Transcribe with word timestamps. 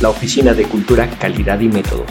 la 0.00 0.08
Oficina 0.08 0.54
de 0.54 0.64
Cultura, 0.64 1.06
Calidad 1.18 1.60
y 1.60 1.68
Métodos, 1.68 2.10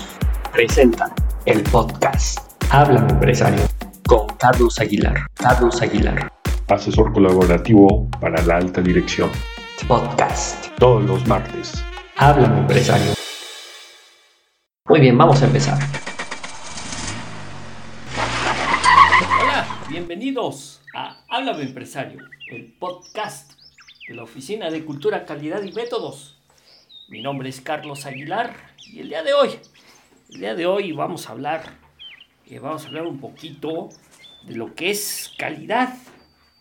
presenta 0.51 1.11
el 1.45 1.63
podcast 1.63 2.37
Háblame 2.69 3.13
Empresario 3.13 3.63
con 4.05 4.27
Carlos 4.37 4.79
Aguilar. 4.79 5.25
Carlos 5.33 5.81
Aguilar. 5.81 6.31
Asesor 6.67 7.11
colaborativo 7.11 8.07
para 8.21 8.43
la 8.43 8.57
alta 8.57 8.81
dirección. 8.81 9.31
Podcast. 9.87 10.67
Todos 10.77 11.03
los 11.05 11.25
martes. 11.27 11.83
Háblame 12.17 12.59
Empresario. 12.59 13.13
Muy 14.87 14.99
bien, 14.99 15.17
vamos 15.17 15.41
a 15.41 15.45
empezar. 15.45 15.79
Hola, 19.41 19.67
bienvenidos 19.89 20.81
a 20.93 21.25
Háblame 21.27 21.63
Empresario, 21.63 22.19
el 22.51 22.71
podcast 22.77 23.53
de 24.07 24.13
la 24.13 24.23
Oficina 24.23 24.69
de 24.69 24.85
Cultura, 24.85 25.25
Calidad 25.25 25.63
y 25.63 25.71
Métodos. 25.71 26.38
Mi 27.09 27.23
nombre 27.23 27.49
es 27.49 27.59
Carlos 27.59 28.05
Aguilar 28.05 28.55
y 28.85 28.99
el 28.99 29.09
día 29.09 29.23
de 29.23 29.33
hoy, 29.33 29.49
el 30.31 30.41
día 30.41 30.53
de 30.53 30.67
hoy 30.67 30.91
vamos 30.91 31.27
a 31.27 31.31
hablar, 31.31 31.63
eh, 32.45 32.59
vamos 32.59 32.85
a 32.85 32.87
hablar 32.87 33.07
un 33.07 33.19
poquito 33.19 33.89
de 34.45 34.55
lo 34.55 34.75
que 34.75 34.91
es 34.91 35.31
calidad. 35.35 35.95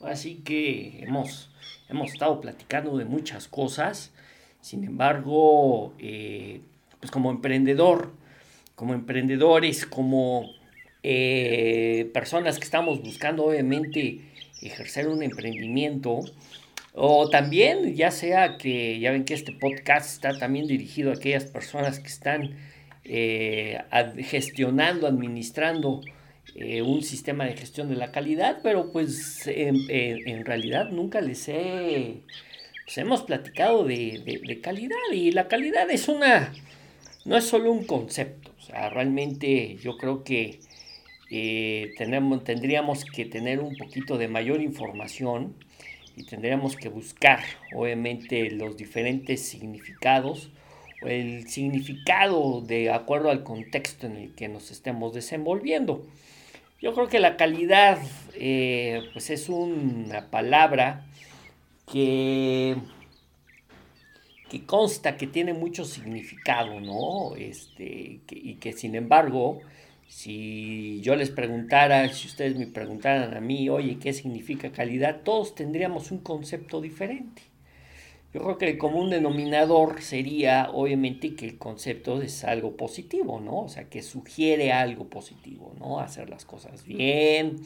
Así 0.00 0.36
que 0.36 1.00
hemos, 1.02 1.50
hemos 1.90 2.14
estado 2.14 2.40
platicando 2.40 2.96
de 2.96 3.04
muchas 3.04 3.46
cosas. 3.46 4.14
Sin 4.62 4.84
embargo, 4.84 5.92
eh, 5.98 6.62
pues 6.98 7.10
como 7.10 7.30
emprendedor, 7.30 8.14
como 8.74 8.94
emprendedores, 8.94 9.84
como 9.84 10.48
eh, 11.02 12.10
personas 12.14 12.58
que 12.58 12.64
estamos 12.64 13.02
buscando 13.02 13.44
obviamente 13.44 14.22
ejercer 14.62 15.08
un 15.08 15.22
emprendimiento, 15.22 16.20
o 17.00 17.30
también, 17.30 17.94
ya 17.94 18.10
sea 18.10 18.58
que 18.58 18.98
ya 18.98 19.12
ven 19.12 19.24
que 19.24 19.34
este 19.34 19.52
podcast 19.52 20.10
está 20.10 20.36
también 20.36 20.66
dirigido 20.66 21.10
a 21.10 21.14
aquellas 21.14 21.44
personas 21.44 22.00
que 22.00 22.08
están 22.08 22.56
eh, 23.04 23.78
gestionando, 24.24 25.06
administrando 25.06 26.00
eh, 26.56 26.82
un 26.82 27.02
sistema 27.02 27.44
de 27.44 27.56
gestión 27.56 27.88
de 27.88 27.94
la 27.94 28.10
calidad, 28.10 28.58
pero 28.64 28.90
pues 28.90 29.46
en, 29.46 30.44
realidad 30.44 30.90
nunca 30.90 31.20
les 31.20 31.48
he, 31.48 32.16
pues, 32.84 32.98
hemos 32.98 33.22
platicado 33.22 33.84
de, 33.84 34.58
calidad 34.60 34.96
y 35.12 35.30
la 35.30 35.46
calidad 35.46 35.88
es 35.92 36.08
una, 36.08 36.52
no 37.24 37.36
es 37.36 37.44
solo 37.44 37.70
un 37.70 37.84
concepto, 37.84 38.50
o 38.58 38.60
sea, 38.60 38.90
realmente 38.90 39.76
yo 39.76 39.96
creo 39.98 40.24
que 40.24 40.58
eh, 41.30 41.92
tenemos, 41.96 42.42
tendríamos 42.42 43.04
que 43.04 43.24
tener 43.24 43.60
un 43.60 43.76
poquito 43.76 44.18
de 44.18 44.26
mayor 44.26 44.60
información 44.60 45.54
y 46.18 46.24
tendríamos 46.24 46.76
que 46.76 46.88
buscar, 46.88 47.40
obviamente, 47.74 48.50
los 48.50 48.76
diferentes 48.76 49.40
significados 49.42 50.50
o 51.00 51.06
el 51.06 51.48
significado 51.48 52.60
de 52.60 52.90
acuerdo 52.90 53.30
al 53.30 53.44
contexto 53.44 54.06
en 54.06 54.16
el 54.16 54.34
que 54.34 54.48
nos 54.48 54.70
estemos 54.72 55.14
desenvolviendo. 55.14 56.04
Yo 56.80 56.92
creo 56.94 57.08
que 57.08 57.20
la 57.20 57.36
calidad, 57.36 57.98
eh, 58.34 59.02
pues 59.12 59.30
es 59.30 59.48
una 59.48 60.30
palabra 60.30 61.06
que, 61.90 62.76
que 64.50 64.66
consta 64.66 65.16
que 65.16 65.28
tiene 65.28 65.52
mucho 65.52 65.84
significado, 65.84 66.80
¿no? 66.80 67.36
Este, 67.36 68.20
y 68.28 68.54
que 68.56 68.72
sin 68.72 68.96
embargo, 68.96 69.60
si 70.08 71.00
yo 71.02 71.16
les 71.16 71.28
preguntara, 71.30 72.08
si 72.08 72.26
ustedes 72.26 72.56
me 72.56 72.66
preguntaran 72.66 73.36
a 73.36 73.40
mí, 73.40 73.68
oye, 73.68 73.98
¿qué 73.98 74.14
significa 74.14 74.72
calidad? 74.72 75.20
Todos 75.22 75.54
tendríamos 75.54 76.10
un 76.10 76.18
concepto 76.18 76.80
diferente. 76.80 77.42
Yo 78.32 78.42
creo 78.42 78.58
que 78.58 78.68
el 78.70 78.78
común 78.78 79.10
denominador 79.10 80.00
sería, 80.00 80.70
obviamente, 80.72 81.34
que 81.34 81.46
el 81.46 81.58
concepto 81.58 82.22
es 82.22 82.42
algo 82.44 82.76
positivo, 82.76 83.40
¿no? 83.40 83.60
O 83.60 83.68
sea, 83.68 83.88
que 83.88 84.02
sugiere 84.02 84.72
algo 84.72 85.08
positivo, 85.08 85.74
¿no? 85.78 86.00
Hacer 86.00 86.30
las 86.30 86.44
cosas 86.44 86.84
bien, 86.84 87.56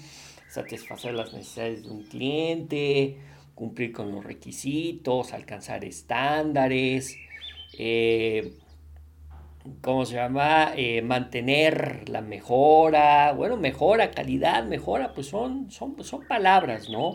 satisfacer 0.48 1.14
las 1.14 1.32
necesidades 1.32 1.84
de 1.84 1.91
un 1.91 2.02
cliente, 2.04 3.19
cumplir 3.54 3.92
con 3.92 4.12
los 4.12 4.25
requisitos, 4.25 5.32
alcanzar 5.32 5.84
estándares, 5.84 7.16
eh, 7.78 8.52
¿cómo 9.81 10.05
se 10.06 10.15
llama? 10.15 10.73
Eh, 10.77 11.03
mantener 11.03 12.09
la 12.09 12.21
mejora, 12.21 13.33
bueno, 13.33 13.56
mejora, 13.56 14.11
calidad, 14.11 14.65
mejora, 14.65 15.12
pues 15.15 15.28
son, 15.28 15.71
son, 15.71 16.03
son 16.05 16.27
palabras, 16.27 16.89
¿no? 16.89 17.15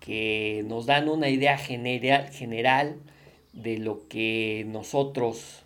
Que 0.00 0.64
nos 0.66 0.86
dan 0.86 1.08
una 1.08 1.28
idea 1.28 1.58
general, 1.58 2.28
general 2.30 2.96
de 3.52 3.78
lo 3.78 4.08
que 4.08 4.64
nosotros 4.68 5.64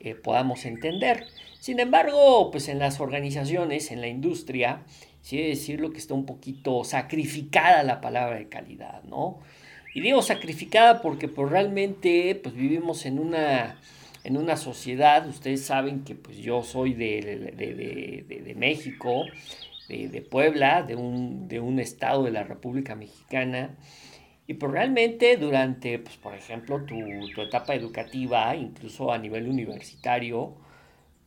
eh, 0.00 0.14
podamos 0.14 0.64
entender. 0.64 1.26
Sin 1.60 1.80
embargo, 1.80 2.50
pues 2.50 2.68
en 2.68 2.78
las 2.78 3.00
organizaciones, 3.00 3.90
en 3.90 4.00
la 4.00 4.08
industria, 4.08 4.82
sí 5.22 5.42
decirlo 5.42 5.90
que 5.90 5.98
está 5.98 6.14
un 6.14 6.26
poquito 6.26 6.84
sacrificada 6.84 7.82
la 7.82 8.00
palabra 8.00 8.38
de 8.38 8.48
calidad, 8.48 9.02
¿no? 9.04 9.38
Y 9.94 10.00
digo 10.00 10.22
sacrificada 10.22 11.02
porque 11.02 11.28
pues 11.28 11.50
realmente 11.50 12.38
pues 12.42 12.54
vivimos 12.54 13.06
en 13.06 13.18
una 13.18 13.78
en 14.24 14.36
una 14.36 14.56
sociedad, 14.56 15.26
ustedes 15.28 15.64
saben 15.64 16.04
que 16.04 16.14
pues 16.14 16.36
yo 16.38 16.62
soy 16.62 16.94
de, 16.94 18.54
México, 18.56 19.24
de, 19.88 20.26
Puebla, 20.28 20.82
de 20.82 20.96
un, 20.96 21.48
de 21.48 21.60
un 21.60 21.78
estado 21.78 22.24
de 22.24 22.30
la 22.30 22.44
República 22.44 22.94
Mexicana, 22.94 23.76
y 24.48 24.54
pues 24.54 24.72
realmente 24.72 25.36
durante, 25.36 25.98
pues 25.98 26.16
por 26.16 26.34
ejemplo, 26.34 26.82
tu, 26.84 26.96
etapa 27.42 27.74
educativa, 27.74 28.56
incluso 28.56 29.12
a 29.12 29.18
nivel 29.18 29.46
universitario, 29.46 30.56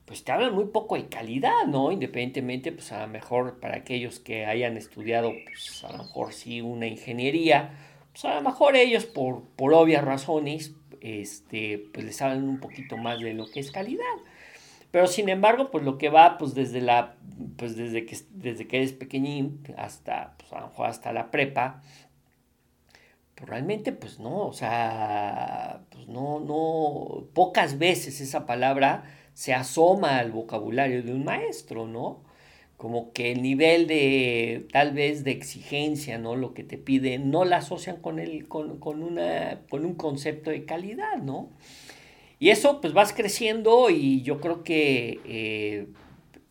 pues 0.05 0.23
te 0.23 0.31
hablan 0.31 0.55
muy 0.55 0.65
poco 0.65 0.95
de 0.95 1.07
calidad, 1.07 1.65
¿no? 1.67 1.91
Independientemente, 1.91 2.71
pues 2.71 2.91
a 2.91 3.01
lo 3.01 3.07
mejor 3.07 3.59
para 3.59 3.77
aquellos 3.77 4.19
que 4.19 4.47
hayan 4.47 4.75
estudiado, 4.75 5.33
pues 5.45 5.83
a 5.83 5.91
lo 5.91 5.99
mejor 5.99 6.33
sí 6.33 6.61
una 6.61 6.87
ingeniería, 6.87 7.77
pues 8.11 8.25
a 8.25 8.33
lo 8.33 8.41
mejor 8.41 8.75
ellos 8.75 9.05
por, 9.05 9.43
por 9.55 9.75
obvias 9.75 10.03
razones, 10.03 10.73
este, 11.01 11.89
pues 11.93 12.05
les 12.05 12.21
hablan 12.21 12.47
un 12.47 12.59
poquito 12.59 12.97
más 12.97 13.19
de 13.19 13.33
lo 13.33 13.49
que 13.49 13.59
es 13.59 13.71
calidad. 13.71 14.03
Pero 14.91 15.07
sin 15.07 15.29
embargo, 15.29 15.71
pues 15.71 15.83
lo 15.83 15.97
que 15.97 16.09
va, 16.09 16.37
pues 16.37 16.53
desde 16.53 16.81
la, 16.81 17.15
pues 17.57 17.75
desde 17.75 18.05
que, 18.05 18.17
desde 18.31 18.67
que 18.67 18.77
eres 18.77 18.93
pequeñín 18.93 19.63
hasta, 19.77 20.35
pues 20.37 20.51
hasta 20.77 21.13
la 21.13 21.31
prepa, 21.31 21.81
pues 23.35 23.49
realmente, 23.49 23.91
pues 23.93 24.19
no, 24.19 24.47
o 24.47 24.53
sea, 24.53 25.81
pues 25.89 26.07
no, 26.07 26.39
no, 26.39 27.25
pocas 27.33 27.79
veces 27.79 28.21
esa 28.21 28.45
palabra 28.45 29.03
se 29.33 29.53
asoma 29.53 30.19
al 30.19 30.31
vocabulario 30.31 31.03
de 31.03 31.13
un 31.13 31.23
maestro, 31.23 31.87
¿no? 31.87 32.23
Como 32.81 33.13
que 33.13 33.31
el 33.31 33.43
nivel 33.43 33.85
de 33.85 34.65
tal 34.73 34.91
vez 34.91 35.23
de 35.23 35.29
exigencia, 35.29 36.17
¿no? 36.17 36.35
Lo 36.35 36.55
que 36.55 36.63
te 36.63 36.79
piden, 36.79 37.29
no 37.29 37.45
la 37.45 37.57
asocian 37.57 37.97
con, 37.97 38.17
el, 38.17 38.47
con, 38.47 39.03
una, 39.03 39.59
con 39.69 39.85
un 39.85 39.93
concepto 39.93 40.49
de 40.49 40.65
calidad, 40.65 41.17
¿no? 41.17 41.51
Y 42.39 42.49
eso 42.49 42.81
pues 42.81 42.93
vas 42.93 43.13
creciendo 43.13 43.91
y 43.91 44.23
yo 44.23 44.41
creo 44.41 44.63
que 44.63 45.19
eh, 45.25 45.89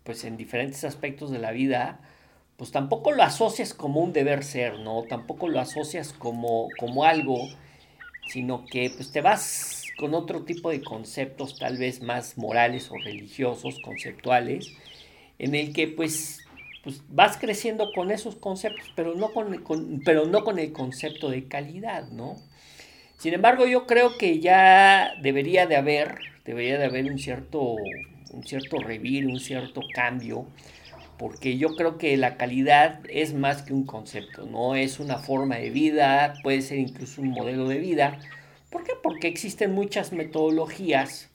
pues 0.04 0.22
en 0.22 0.36
diferentes 0.36 0.84
aspectos 0.84 1.32
de 1.32 1.40
la 1.40 1.50
vida 1.50 2.00
pues 2.56 2.70
tampoco 2.70 3.10
lo 3.10 3.24
asocias 3.24 3.74
como 3.74 3.98
un 3.98 4.12
deber 4.12 4.44
ser, 4.44 4.78
¿no? 4.78 5.02
Tampoco 5.08 5.48
lo 5.48 5.58
asocias 5.58 6.12
como, 6.12 6.68
como 6.78 7.02
algo, 7.02 7.48
sino 8.28 8.66
que 8.66 8.92
pues 8.94 9.10
te 9.10 9.20
vas 9.20 9.82
con 9.98 10.14
otro 10.14 10.44
tipo 10.44 10.70
de 10.70 10.80
conceptos 10.80 11.58
tal 11.58 11.76
vez 11.76 12.02
más 12.02 12.38
morales 12.38 12.88
o 12.92 12.98
religiosos, 12.98 13.80
conceptuales, 13.80 14.76
en 15.40 15.54
el 15.54 15.72
que 15.72 15.88
pues, 15.88 16.46
pues 16.84 17.02
vas 17.08 17.38
creciendo 17.38 17.92
con 17.94 18.10
esos 18.10 18.36
conceptos, 18.36 18.92
pero 18.94 19.14
no 19.14 19.32
con, 19.32 20.02
pero 20.04 20.26
no 20.26 20.44
con 20.44 20.58
el 20.58 20.72
concepto 20.72 21.30
de 21.30 21.48
calidad, 21.48 22.08
¿no? 22.10 22.36
Sin 23.16 23.32
embargo, 23.32 23.66
yo 23.66 23.86
creo 23.86 24.18
que 24.18 24.38
ya 24.40 25.14
debería 25.22 25.66
de 25.66 25.76
haber, 25.76 26.18
debería 26.44 26.78
de 26.78 26.84
haber 26.84 27.06
un 27.06 27.18
cierto, 27.18 27.76
un 28.32 28.44
cierto 28.44 28.78
revir, 28.80 29.26
un 29.26 29.40
cierto 29.40 29.80
cambio, 29.94 30.46
porque 31.18 31.56
yo 31.56 31.74
creo 31.74 31.96
que 31.96 32.16
la 32.18 32.36
calidad 32.36 33.00
es 33.08 33.32
más 33.32 33.62
que 33.62 33.72
un 33.72 33.86
concepto, 33.86 34.44
no 34.44 34.74
es 34.74 35.00
una 35.00 35.16
forma 35.16 35.56
de 35.56 35.70
vida, 35.70 36.34
puede 36.42 36.60
ser 36.60 36.78
incluso 36.78 37.22
un 37.22 37.30
modelo 37.30 37.66
de 37.66 37.78
vida. 37.78 38.18
¿Por 38.70 38.84
qué? 38.84 38.92
Porque 39.02 39.28
existen 39.28 39.72
muchas 39.72 40.12
metodologías 40.12 41.29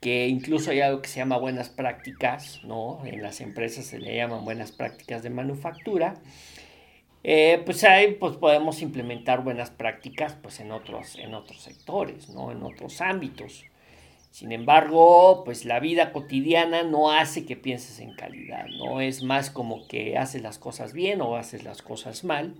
que 0.00 0.28
incluso 0.28 0.70
hay 0.70 0.80
algo 0.80 1.02
que 1.02 1.08
se 1.08 1.18
llama 1.18 1.38
buenas 1.38 1.68
prácticas, 1.68 2.62
¿no? 2.64 3.04
En 3.04 3.22
las 3.22 3.40
empresas 3.40 3.84
se 3.86 3.98
le 3.98 4.16
llaman 4.16 4.44
buenas 4.44 4.72
prácticas 4.72 5.22
de 5.22 5.30
manufactura. 5.30 6.14
Eh, 7.24 7.60
pues 7.64 7.82
ahí 7.84 8.14
pues 8.14 8.36
podemos 8.36 8.80
implementar 8.80 9.42
buenas 9.42 9.70
prácticas 9.70 10.36
pues 10.40 10.60
en 10.60 10.70
otros, 10.70 11.16
en 11.16 11.34
otros 11.34 11.62
sectores, 11.62 12.28
¿no? 12.30 12.52
En 12.52 12.62
otros 12.62 13.00
ámbitos. 13.00 13.64
Sin 14.30 14.52
embargo, 14.52 15.42
pues 15.44 15.64
la 15.64 15.80
vida 15.80 16.12
cotidiana 16.12 16.84
no 16.84 17.10
hace 17.10 17.44
que 17.44 17.56
pienses 17.56 17.98
en 17.98 18.14
calidad, 18.14 18.66
¿no? 18.78 19.00
Es 19.00 19.22
más 19.22 19.50
como 19.50 19.88
que 19.88 20.16
haces 20.16 20.42
las 20.42 20.58
cosas 20.58 20.92
bien 20.92 21.20
o 21.20 21.36
haces 21.36 21.64
las 21.64 21.82
cosas 21.82 22.22
mal. 22.22 22.54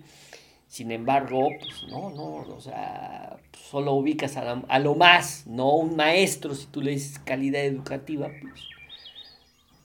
Sin 0.69 0.91
embargo, 0.91 1.49
pues 1.59 1.83
no, 1.89 2.11
no, 2.11 2.35
o 2.55 2.61
sea, 2.61 3.37
solo 3.53 3.93
ubicas 3.93 4.37
a, 4.37 4.79
lo 4.79 4.93
más, 4.93 5.47
no 5.47 5.71
un 5.75 5.95
maestro, 5.95 6.53
si 6.53 6.67
tú 6.67 6.81
le 6.81 6.91
dices 6.91 7.17
calidad 7.17 7.65
educativa, 7.65 8.29
pues, 8.39 8.67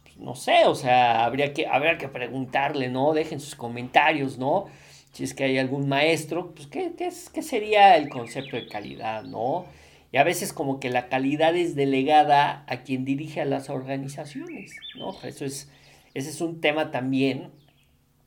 pues, 0.03 0.19
no 0.19 0.35
sé, 0.35 0.67
o 0.67 0.75
sea, 0.75 1.25
habría 1.25 1.55
que, 1.55 1.67
habría 1.67 1.97
que 1.97 2.09
preguntarle, 2.09 2.91
¿no? 2.91 3.15
Dejen 3.15 3.41
sus 3.41 3.55
comentarios, 3.55 4.37
¿no? 4.37 4.67
Si 5.13 5.25
es 5.25 5.33
que 5.33 5.45
hay 5.45 5.57
algún 5.57 5.89
maestro, 5.89 6.53
pues, 6.55 6.67
¿qué, 6.67 6.93
qué, 6.99 7.07
es, 7.07 7.31
qué 7.31 7.41
sería 7.41 7.97
el 7.97 8.11
concepto 8.11 8.57
de 8.57 8.69
calidad, 8.69 9.25
¿no? 9.25 9.65
Y 10.13 10.19
a 10.19 10.23
veces 10.23 10.53
como 10.53 10.81
que 10.81 10.91
la 10.91 11.09
calidad 11.09 11.57
es 11.57 11.75
delegada 11.75 12.63
a 12.69 12.83
quien 12.83 13.07
dirige 13.07 13.41
a 13.41 13.47
las 13.47 13.71
organizaciones, 13.71 14.77
¿no? 14.99 15.19
Eso 15.23 15.47
es, 15.47 15.71
ese 16.13 16.29
es 16.29 16.43
un 16.43 16.61
tema 16.61 16.91
también 16.91 17.53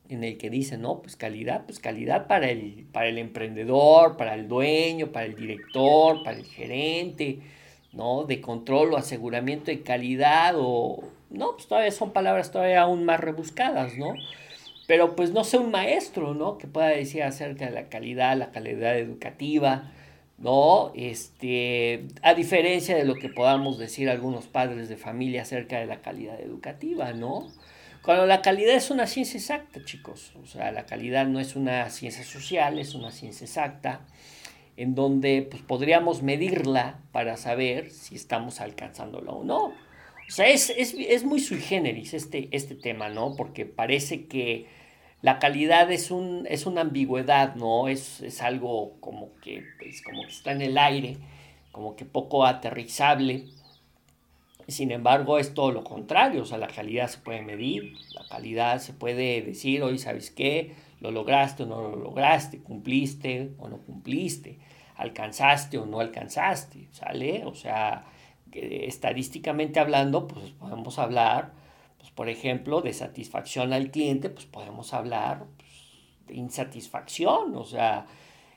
en 0.08 0.24
el 0.24 0.38
que 0.38 0.50
dice, 0.50 0.78
no, 0.78 1.02
pues 1.02 1.16
calidad, 1.16 1.64
pues 1.66 1.78
calidad 1.80 2.26
para 2.26 2.50
el, 2.50 2.86
para 2.92 3.08
el 3.08 3.18
emprendedor, 3.18 4.16
para 4.16 4.34
el 4.34 4.48
dueño, 4.48 5.12
para 5.12 5.26
el 5.26 5.34
director, 5.34 6.22
para 6.22 6.36
el 6.36 6.44
gerente, 6.44 7.40
¿no? 7.92 8.24
De 8.24 8.40
control 8.40 8.94
o 8.94 8.96
aseguramiento 8.96 9.70
de 9.70 9.82
calidad 9.82 10.54
o, 10.56 11.04
no, 11.30 11.52
pues 11.54 11.66
todavía 11.66 11.90
son 11.90 12.12
palabras 12.12 12.50
todavía 12.50 12.82
aún 12.82 13.04
más 13.04 13.20
rebuscadas, 13.20 13.96
¿no? 13.98 14.14
Pero 14.86 15.14
pues 15.14 15.32
no 15.32 15.44
sé 15.44 15.58
un 15.58 15.70
maestro, 15.70 16.34
¿no? 16.34 16.56
Que 16.56 16.66
pueda 16.66 16.88
decir 16.88 17.22
acerca 17.22 17.66
de 17.66 17.72
la 17.72 17.88
calidad, 17.88 18.36
la 18.36 18.50
calidad 18.50 18.98
educativa, 18.98 19.92
¿no? 20.38 20.92
Este, 20.94 22.06
a 22.22 22.32
diferencia 22.34 22.96
de 22.96 23.04
lo 23.04 23.14
que 23.16 23.28
podamos 23.28 23.78
decir 23.78 24.08
algunos 24.08 24.46
padres 24.46 24.88
de 24.88 24.96
familia 24.96 25.42
acerca 25.42 25.78
de 25.78 25.86
la 25.86 26.00
calidad 26.00 26.40
educativa, 26.40 27.12
¿no? 27.12 27.48
Cuando 28.08 28.24
la 28.24 28.40
calidad 28.40 28.74
es 28.74 28.90
una 28.90 29.06
ciencia 29.06 29.36
exacta, 29.36 29.84
chicos. 29.84 30.32
O 30.42 30.46
sea, 30.46 30.72
la 30.72 30.86
calidad 30.86 31.26
no 31.26 31.40
es 31.40 31.56
una 31.56 31.90
ciencia 31.90 32.24
social, 32.24 32.78
es 32.78 32.94
una 32.94 33.10
ciencia 33.10 33.44
exacta, 33.44 34.00
en 34.78 34.94
donde 34.94 35.46
pues, 35.50 35.60
podríamos 35.60 36.22
medirla 36.22 37.00
para 37.12 37.36
saber 37.36 37.90
si 37.90 38.14
estamos 38.14 38.62
alcanzándola 38.62 39.32
o 39.32 39.44
no. 39.44 39.58
O 39.66 40.30
sea, 40.30 40.48
es, 40.48 41.22
muy 41.26 41.38
sui 41.38 41.60
generis 41.60 42.14
este, 42.14 42.48
este 42.50 42.74
tema, 42.76 43.10
¿no? 43.10 43.36
Porque 43.36 43.66
parece 43.66 44.24
que 44.24 44.64
la 45.20 45.38
calidad 45.38 45.92
es, 45.92 46.10
un, 46.10 46.46
es 46.48 46.64
una 46.64 46.80
ambigüedad, 46.80 47.56
¿no? 47.56 47.88
Es, 47.88 48.22
es 48.22 48.40
algo 48.40 48.98
como 49.00 49.38
que, 49.42 49.64
pues, 49.78 50.00
como 50.00 50.22
que 50.22 50.32
está 50.32 50.52
en 50.52 50.62
el 50.62 50.78
aire, 50.78 51.18
como 51.72 51.94
que 51.94 52.06
poco 52.06 52.46
aterrizable. 52.46 53.44
Sin 54.68 54.90
embargo, 54.90 55.38
es 55.38 55.54
todo 55.54 55.72
lo 55.72 55.82
contrario, 55.82 56.42
o 56.42 56.44
sea, 56.44 56.58
la 56.58 56.68
calidad 56.68 57.08
se 57.08 57.18
puede 57.18 57.40
medir, 57.40 57.94
la 58.14 58.28
calidad 58.28 58.78
se 58.80 58.92
puede 58.92 59.40
decir, 59.40 59.82
hoy 59.82 59.98
sabes 59.98 60.30
qué, 60.30 60.74
lo 61.00 61.10
lograste 61.10 61.62
o 61.62 61.66
no 61.66 61.80
lo 61.80 61.96
lograste, 61.96 62.58
cumpliste 62.58 63.54
o 63.58 63.68
no 63.68 63.78
cumpliste, 63.78 64.58
alcanzaste 64.96 65.78
o 65.78 65.86
no 65.86 66.00
alcanzaste, 66.00 66.88
¿sale? 66.92 67.46
O 67.46 67.54
sea, 67.54 68.04
estadísticamente 68.52 69.80
hablando, 69.80 70.26
pues 70.26 70.50
podemos 70.50 70.98
hablar, 70.98 71.52
pues, 71.96 72.10
por 72.10 72.28
ejemplo, 72.28 72.82
de 72.82 72.92
satisfacción 72.92 73.72
al 73.72 73.90
cliente, 73.90 74.28
pues 74.28 74.44
podemos 74.44 74.92
hablar 74.92 75.46
pues, 75.56 75.70
de 76.26 76.34
insatisfacción, 76.34 77.56
o 77.56 77.64
sea, 77.64 78.04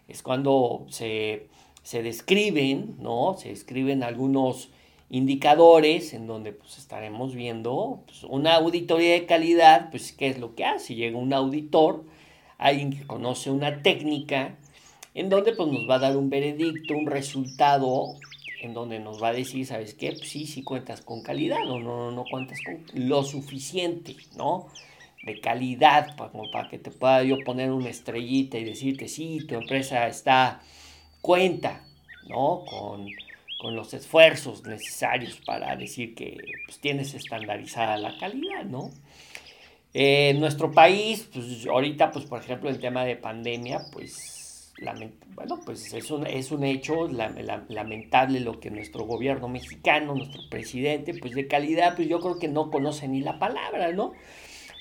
es 0.09 0.21
cuando 0.23 0.85
se, 0.89 1.47
se 1.83 2.03
describen, 2.03 2.97
¿no? 2.99 3.35
Se 3.37 3.47
describen 3.47 4.03
algunos 4.03 4.71
indicadores 5.11 6.13
en 6.13 6.25
donde 6.25 6.53
pues 6.53 6.77
estaremos 6.77 7.35
viendo 7.35 8.01
pues, 8.05 8.23
una 8.23 8.55
auditoría 8.55 9.11
de 9.11 9.25
calidad, 9.25 9.89
pues 9.91 10.13
qué 10.13 10.27
es 10.27 10.39
lo 10.39 10.55
que 10.55 10.63
hace. 10.63 10.95
Llega 10.95 11.17
un 11.17 11.33
auditor, 11.33 12.05
alguien 12.57 12.91
que 12.91 13.05
conoce 13.05 13.51
una 13.51 13.83
técnica, 13.83 14.55
en 15.13 15.29
donde 15.29 15.51
pues 15.51 15.69
nos 15.69 15.87
va 15.87 15.95
a 15.95 15.99
dar 15.99 16.15
un 16.15 16.29
veredicto, 16.29 16.93
un 16.95 17.07
resultado, 17.07 18.15
en 18.61 18.73
donde 18.73 18.99
nos 18.99 19.21
va 19.21 19.29
a 19.29 19.33
decir, 19.33 19.65
¿sabes 19.65 19.95
qué? 19.95 20.13
Pues 20.13 20.29
sí, 20.29 20.45
sí 20.45 20.63
cuentas 20.63 21.01
con 21.01 21.21
calidad 21.21 21.69
o 21.69 21.77
no, 21.79 21.97
no, 21.97 22.11
no 22.11 22.23
cuentas 22.23 22.59
con 22.65 22.81
lo 22.93 23.23
suficiente, 23.23 24.15
¿no? 24.37 24.67
De 25.23 25.41
calidad, 25.41 26.15
como 26.15 26.49
para 26.51 26.69
que 26.69 26.79
te 26.79 26.89
pueda 26.89 27.21
yo 27.23 27.37
poner 27.43 27.71
una 27.71 27.89
estrellita 27.89 28.57
y 28.57 28.63
decirte, 28.63 29.09
sí, 29.09 29.45
tu 29.45 29.55
empresa 29.55 30.07
está, 30.07 30.61
cuenta, 31.19 31.83
¿no? 32.29 32.63
Con 32.65 33.07
con 33.61 33.75
los 33.75 33.93
esfuerzos 33.93 34.63
necesarios 34.65 35.39
para 35.45 35.75
decir 35.75 36.15
que 36.15 36.37
pues, 36.65 36.79
tienes 36.79 37.13
estandarizada 37.13 37.95
la 37.97 38.17
calidad, 38.17 38.65
¿no? 38.65 38.89
en 39.93 40.39
nuestro 40.39 40.71
país, 40.71 41.29
pues 41.33 41.65
ahorita, 41.67 42.11
pues 42.11 42.25
por 42.25 42.41
ejemplo, 42.41 42.69
el 42.69 42.79
tema 42.79 43.03
de 43.03 43.17
pandemia, 43.17 43.81
pues, 43.91 44.71
bueno, 45.35 45.59
pues 45.65 45.93
es 45.93 46.09
un, 46.09 46.25
es 46.25 46.51
un 46.51 46.63
hecho 46.63 47.07
lamentable 47.07 48.39
lo 48.39 48.59
que 48.59 48.71
nuestro 48.71 49.05
gobierno 49.05 49.47
mexicano, 49.49 50.15
nuestro 50.15 50.41
presidente, 50.49 51.13
pues 51.13 51.33
de 51.33 51.47
calidad, 51.47 51.95
pues 51.95 52.07
yo 52.07 52.19
creo 52.19 52.39
que 52.39 52.47
no 52.47 52.71
conoce 52.71 53.07
ni 53.07 53.21
la 53.21 53.37
palabra, 53.37 53.91
¿no? 53.91 54.13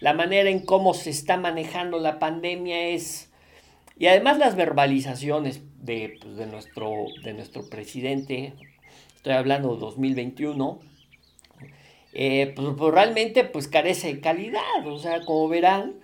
La 0.01 0.15
manera 0.15 0.49
en 0.49 0.65
cómo 0.65 0.95
se 0.95 1.11
está 1.11 1.37
manejando 1.37 1.99
la 1.99 2.19
pandemia 2.19 2.89
es... 2.89 3.31
Y 3.99 4.07
además 4.07 4.39
las 4.39 4.57
verbalizaciones 4.57 5.61
de, 5.83 6.17
pues, 6.23 6.37
de, 6.37 6.47
nuestro, 6.47 6.91
de 7.23 7.35
nuestro 7.35 7.69
presidente 7.69 8.55
estoy 9.21 9.35
hablando 9.35 9.75
de 9.75 9.81
2021, 9.81 10.79
eh, 12.15 12.55
pues, 12.57 12.69
pues, 12.79 12.95
realmente 12.95 13.45
pues 13.45 13.69
carece 13.69 14.15
de 14.15 14.21
calidad, 14.21 14.87
o 14.87 14.99
sea, 14.99 15.21
como 15.27 15.47
verán, 15.47 15.97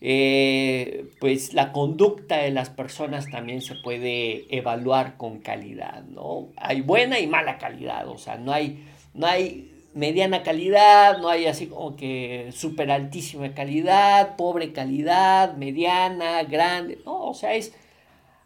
eh, 0.00 1.06
pues 1.20 1.54
la 1.54 1.70
conducta 1.70 2.38
de 2.38 2.50
las 2.50 2.68
personas 2.68 3.30
también 3.30 3.62
se 3.62 3.76
puede 3.76 4.46
evaluar 4.50 5.16
con 5.16 5.38
calidad, 5.38 6.02
¿no? 6.06 6.48
Hay 6.56 6.80
buena 6.80 7.20
y 7.20 7.28
mala 7.28 7.56
calidad, 7.58 8.08
o 8.08 8.18
sea, 8.18 8.36
no 8.36 8.52
hay, 8.52 8.84
no 9.14 9.28
hay 9.28 9.70
mediana 9.94 10.42
calidad, 10.42 11.18
no 11.18 11.28
hay 11.28 11.46
así 11.46 11.68
como 11.68 11.94
que 11.94 12.50
súper 12.52 12.90
altísima 12.90 13.54
calidad, 13.54 14.34
pobre 14.34 14.72
calidad, 14.72 15.54
mediana, 15.54 16.42
grande, 16.42 16.98
no, 17.06 17.26
o 17.28 17.34
sea, 17.34 17.54
es, 17.54 17.72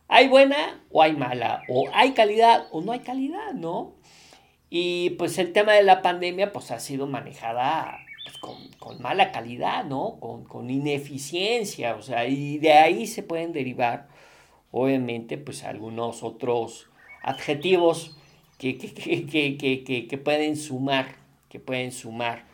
hay 0.09 0.29
buena 0.29 0.79
o 0.91 1.03
hay 1.03 1.17
mala, 1.17 1.63
o 1.71 1.89
hay 1.95 2.13
calidad 2.13 2.67
o 2.71 2.83
no 2.83 2.93
hay 2.93 3.01
calidad, 3.01 3.55
¿no? 3.55 3.99
Y 4.71 5.11
pues 5.11 5.37
el 5.39 5.53
tema 5.53 5.73
de 5.73 5.83
la 5.83 6.01
pandemia 6.01 6.53
pues 6.53 6.71
ha 6.71 6.79
sido 6.79 7.09
manejada 7.09 7.99
pues, 8.25 8.39
con, 8.79 9.03
mala 9.03 9.33
calidad, 9.33 9.85
¿no? 9.85 10.19
Con, 10.21 10.71
ineficiencia, 10.71 11.97
o 11.97 12.03
sea, 12.03 12.27
y 12.27 12.59
de 12.59 12.73
ahí 12.73 13.07
se 13.07 13.25
pueden 13.25 13.53
derivar, 13.53 14.09
obviamente, 14.71 15.39
pues 15.39 15.65
algunos 15.65 16.23
otros 16.23 16.89
adjetivos 17.23 18.17
que, 18.59 18.79
que, 18.79 20.19
pueden 20.19 20.57
sumar, 20.57 21.17
que 21.49 21.59
pueden 21.59 21.91
sumar 21.93 22.45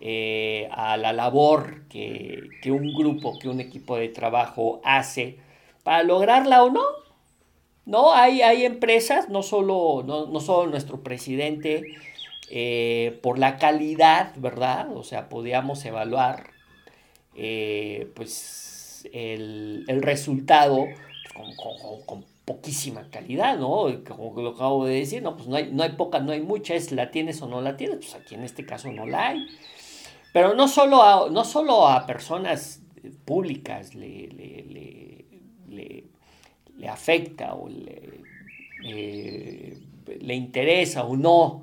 eh, 0.00 0.68
a 0.72 0.96
la 0.96 1.12
labor 1.12 1.86
que, 1.88 2.48
que 2.62 2.70
un 2.70 2.94
grupo, 2.94 3.38
que 3.38 3.48
un 3.48 3.60
equipo 3.60 3.96
de 3.96 4.08
trabajo 4.08 4.80
hace 4.84 5.38
para 5.82 6.02
lograrla 6.02 6.64
o 6.64 6.70
no, 6.70 6.82
no, 7.86 8.12
hay, 8.12 8.42
hay 8.42 8.64
empresas, 8.64 9.28
no 9.28 9.42
solo, 9.42 10.02
no, 10.04 10.40
solo 10.40 10.70
nuestro 10.70 11.02
presidente, 11.02 11.84
eh, 12.50 13.18
por 13.22 13.38
la 13.38 13.58
calidad, 13.58 14.32
¿verdad? 14.36 14.94
O 14.96 15.04
sea, 15.04 15.28
podíamos 15.28 15.84
evaluar 15.84 16.50
eh, 17.36 18.10
pues 18.14 19.08
el, 19.12 19.84
resultado 20.02 20.84
con, 22.06 22.24
poquísima 22.44 23.08
calidad, 23.10 23.56
¿no? 23.56 23.86
Como 24.06 24.40
lo 24.40 24.50
acabo 24.50 24.86
de 24.86 24.96
decir, 24.96 25.22
no, 25.22 25.36
pues 25.36 25.48
no 25.48 25.56
hay, 25.56 25.70
no 25.72 25.82
hay 25.82 25.90
poca, 25.90 26.20
no 26.20 26.32
hay 26.32 26.40
mucha, 26.40 26.74
es 26.74 26.92
la 26.92 27.10
tienes 27.10 27.40
o 27.42 27.48
no 27.48 27.60
la 27.60 27.76
tienes, 27.76 27.98
pues 27.98 28.14
aquí 28.14 28.34
en 28.34 28.44
este 28.44 28.66
caso 28.66 28.90
no 28.92 29.06
la 29.06 29.28
hay. 29.28 29.46
Pero 30.32 30.54
no 30.54 30.68
solo 30.68 31.02
a, 31.02 31.30
no 31.30 31.44
solo 31.44 31.88
a 31.88 32.06
personas 32.06 32.82
públicas 33.24 33.94
le 33.94 34.28
le 35.68 36.04
afecta 36.88 37.54
o 37.54 37.68
le, 37.68 38.02
eh, 38.84 39.78
le 40.20 40.34
interesa 40.34 41.04
o 41.04 41.16
no, 41.16 41.62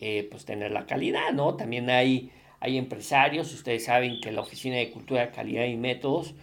eh, 0.00 0.26
pues 0.30 0.44
tener 0.44 0.70
la 0.70 0.86
calidad, 0.86 1.32
¿no? 1.32 1.54
También 1.54 1.90
hay, 1.90 2.30
hay 2.60 2.78
empresarios, 2.78 3.52
ustedes 3.52 3.84
saben 3.84 4.20
que 4.20 4.32
la 4.32 4.40
Oficina 4.42 4.76
de 4.76 4.90
Cultura, 4.90 5.30
Calidad 5.30 5.64
y 5.64 5.76
Métodos, 5.76 6.34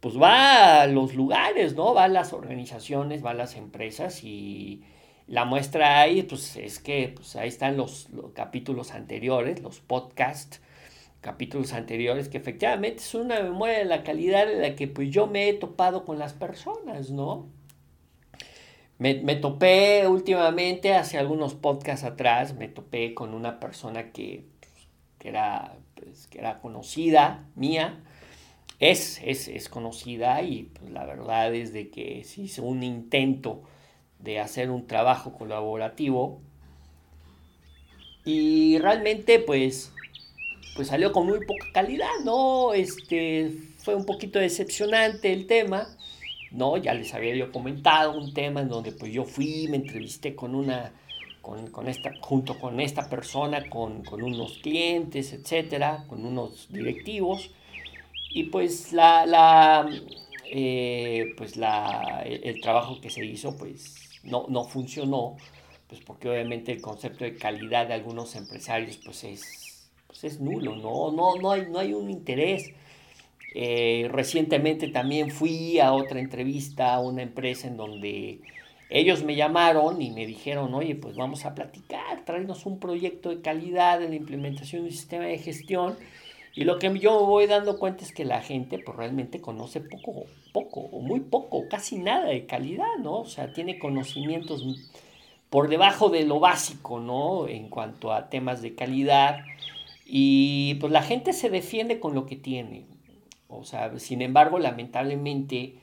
pues 0.00 0.20
va 0.20 0.82
a 0.82 0.86
los 0.86 1.14
lugares, 1.14 1.74
¿no? 1.74 1.94
Va 1.94 2.04
a 2.04 2.08
las 2.08 2.32
organizaciones, 2.32 3.24
va 3.24 3.30
a 3.30 3.34
las 3.34 3.56
empresas 3.56 4.22
y 4.22 4.82
la 5.26 5.44
muestra 5.44 6.00
ahí, 6.00 6.22
pues 6.22 6.56
es 6.56 6.78
que 6.78 7.12
pues, 7.14 7.36
ahí 7.36 7.48
están 7.48 7.76
los, 7.76 8.08
los 8.10 8.32
capítulos 8.32 8.92
anteriores, 8.92 9.60
los 9.60 9.80
podcasts, 9.80 10.60
capítulos 11.26 11.72
anteriores, 11.72 12.28
que 12.28 12.38
efectivamente 12.38 13.02
es 13.02 13.12
una 13.16 13.40
memoria 13.40 13.78
de 13.78 13.84
la 13.84 14.04
calidad 14.04 14.48
en 14.48 14.62
la 14.62 14.76
que 14.76 14.86
pues 14.86 15.10
yo 15.10 15.26
me 15.26 15.48
he 15.48 15.54
topado 15.54 16.04
con 16.04 16.20
las 16.20 16.34
personas, 16.34 17.10
¿no? 17.10 17.48
Me, 18.98 19.34
topé 19.34 20.06
últimamente, 20.06 20.94
hace 20.94 21.18
algunos 21.18 21.54
podcasts 21.54 22.04
atrás, 22.04 22.54
me 22.54 22.68
topé 22.68 23.12
con 23.12 23.34
una 23.34 23.58
persona 23.58 24.12
que, 24.12 24.46
pues, 24.60 24.72
que, 25.18 25.28
era, 25.28 25.76
pues, 25.96 26.28
que 26.28 26.38
era 26.38 26.60
conocida 26.60 27.44
mía, 27.56 28.04
es, 28.78 29.20
es, 29.24 29.68
conocida 29.68 30.40
y 30.42 30.70
pues, 30.78 30.92
la 30.92 31.04
verdad 31.04 31.52
es 31.52 31.72
de 31.72 31.90
que 31.90 32.22
se 32.22 32.42
hizo 32.42 32.62
un 32.62 32.84
intento 32.84 33.64
de 34.20 34.38
hacer 34.38 34.70
un 34.70 34.86
trabajo 34.86 35.32
colaborativo 35.32 36.40
y 38.24 38.78
realmente 38.78 39.40
pues 39.40 39.92
pues 40.76 40.88
salió 40.88 41.12
con 41.12 41.26
muy 41.26 41.44
poca 41.44 41.66
calidad, 41.72 42.20
¿no? 42.24 42.74
Este 42.74 43.50
fue 43.78 43.94
un 43.94 44.04
poquito 44.04 44.38
decepcionante 44.38 45.32
el 45.32 45.46
tema, 45.46 45.88
¿no? 46.52 46.76
Ya 46.76 46.94
les 46.94 47.14
había 47.14 47.34
yo 47.34 47.50
comentado 47.50 48.16
un 48.16 48.34
tema 48.34 48.60
en 48.60 48.68
donde 48.68 48.92
pues 48.92 49.12
yo 49.12 49.24
fui, 49.24 49.66
me 49.68 49.78
entrevisté 49.78 50.34
con 50.36 50.54
una 50.54 50.92
con, 51.72 51.88
esta, 51.88 52.12
junto 52.20 52.58
con 52.58 52.80
esta 52.80 53.08
persona, 53.08 53.70
con, 53.70 54.02
con 54.02 54.22
unos 54.22 54.58
clientes, 54.58 55.32
etcétera, 55.32 56.04
con 56.08 56.26
unos 56.26 56.66
directivos 56.72 57.50
y 58.30 58.44
pues 58.44 58.92
la, 58.92 59.24
la 59.26 59.88
eh, 60.50 61.34
pues 61.36 61.56
la, 61.56 62.22
el, 62.24 62.60
trabajo 62.60 63.00
que 63.00 63.10
se 63.10 63.24
hizo 63.24 63.56
pues 63.56 63.94
no, 64.24 64.46
no 64.48 64.64
funcionó, 64.64 65.36
pues 65.88 66.00
porque 66.00 66.28
obviamente 66.28 66.72
el 66.72 66.80
concepto 66.80 67.24
de 67.24 67.36
calidad 67.36 67.86
de 67.86 67.94
algunos 67.94 68.34
empresarios 68.34 68.98
pues 69.04 69.22
es, 69.24 69.65
pues 70.06 70.24
es 70.24 70.40
nulo, 70.40 70.76
¿no? 70.76 71.10
No, 71.12 71.36
no, 71.36 71.50
hay, 71.52 71.66
no 71.70 71.78
hay 71.78 71.94
un 71.94 72.10
interés. 72.10 72.72
Eh, 73.54 74.08
recientemente 74.10 74.88
también 74.88 75.30
fui 75.30 75.78
a 75.78 75.92
otra 75.92 76.20
entrevista 76.20 76.94
a 76.94 77.00
una 77.00 77.22
empresa 77.22 77.68
en 77.68 77.76
donde 77.76 78.40
ellos 78.90 79.24
me 79.24 79.34
llamaron 79.34 80.00
y 80.02 80.10
me 80.10 80.26
dijeron, 80.26 80.74
oye, 80.74 80.94
pues 80.94 81.16
vamos 81.16 81.44
a 81.44 81.54
platicar, 81.54 82.24
traernos 82.24 82.66
un 82.66 82.78
proyecto 82.78 83.30
de 83.30 83.40
calidad 83.40 84.02
en 84.02 84.10
la 84.10 84.16
implementación 84.16 84.82
de 84.82 84.88
un 84.88 84.94
sistema 84.94 85.24
de 85.24 85.38
gestión 85.38 85.96
y 86.56 86.64
lo 86.64 86.78
que 86.78 86.98
yo 86.98 87.26
voy 87.26 87.46
dando 87.46 87.78
cuenta 87.78 88.02
es 88.02 88.12
que 88.12 88.24
la 88.24 88.40
gente 88.40 88.78
pues 88.78 88.96
realmente 88.96 89.42
conoce 89.42 89.82
poco, 89.82 90.24
poco, 90.54 90.80
o 90.80 91.00
muy 91.00 91.20
poco, 91.20 91.68
casi 91.68 91.98
nada 91.98 92.28
de 92.28 92.46
calidad, 92.46 92.96
¿no? 92.98 93.20
O 93.20 93.26
sea, 93.26 93.52
tiene 93.52 93.78
conocimientos 93.78 94.64
por 95.50 95.68
debajo 95.68 96.08
de 96.08 96.24
lo 96.24 96.40
básico, 96.40 96.98
¿no? 96.98 97.46
En 97.46 97.68
cuanto 97.68 98.10
a 98.10 98.30
temas 98.30 98.62
de 98.62 98.74
calidad. 98.74 99.40
Y 100.06 100.74
pues 100.76 100.92
la 100.92 101.02
gente 101.02 101.32
se 101.32 101.50
defiende 101.50 102.00
con 102.00 102.14
lo 102.14 102.26
que 102.26 102.36
tiene. 102.36 102.86
O 103.48 103.64
sea, 103.64 103.98
sin 103.98 104.22
embargo, 104.22 104.58
lamentablemente, 104.58 105.74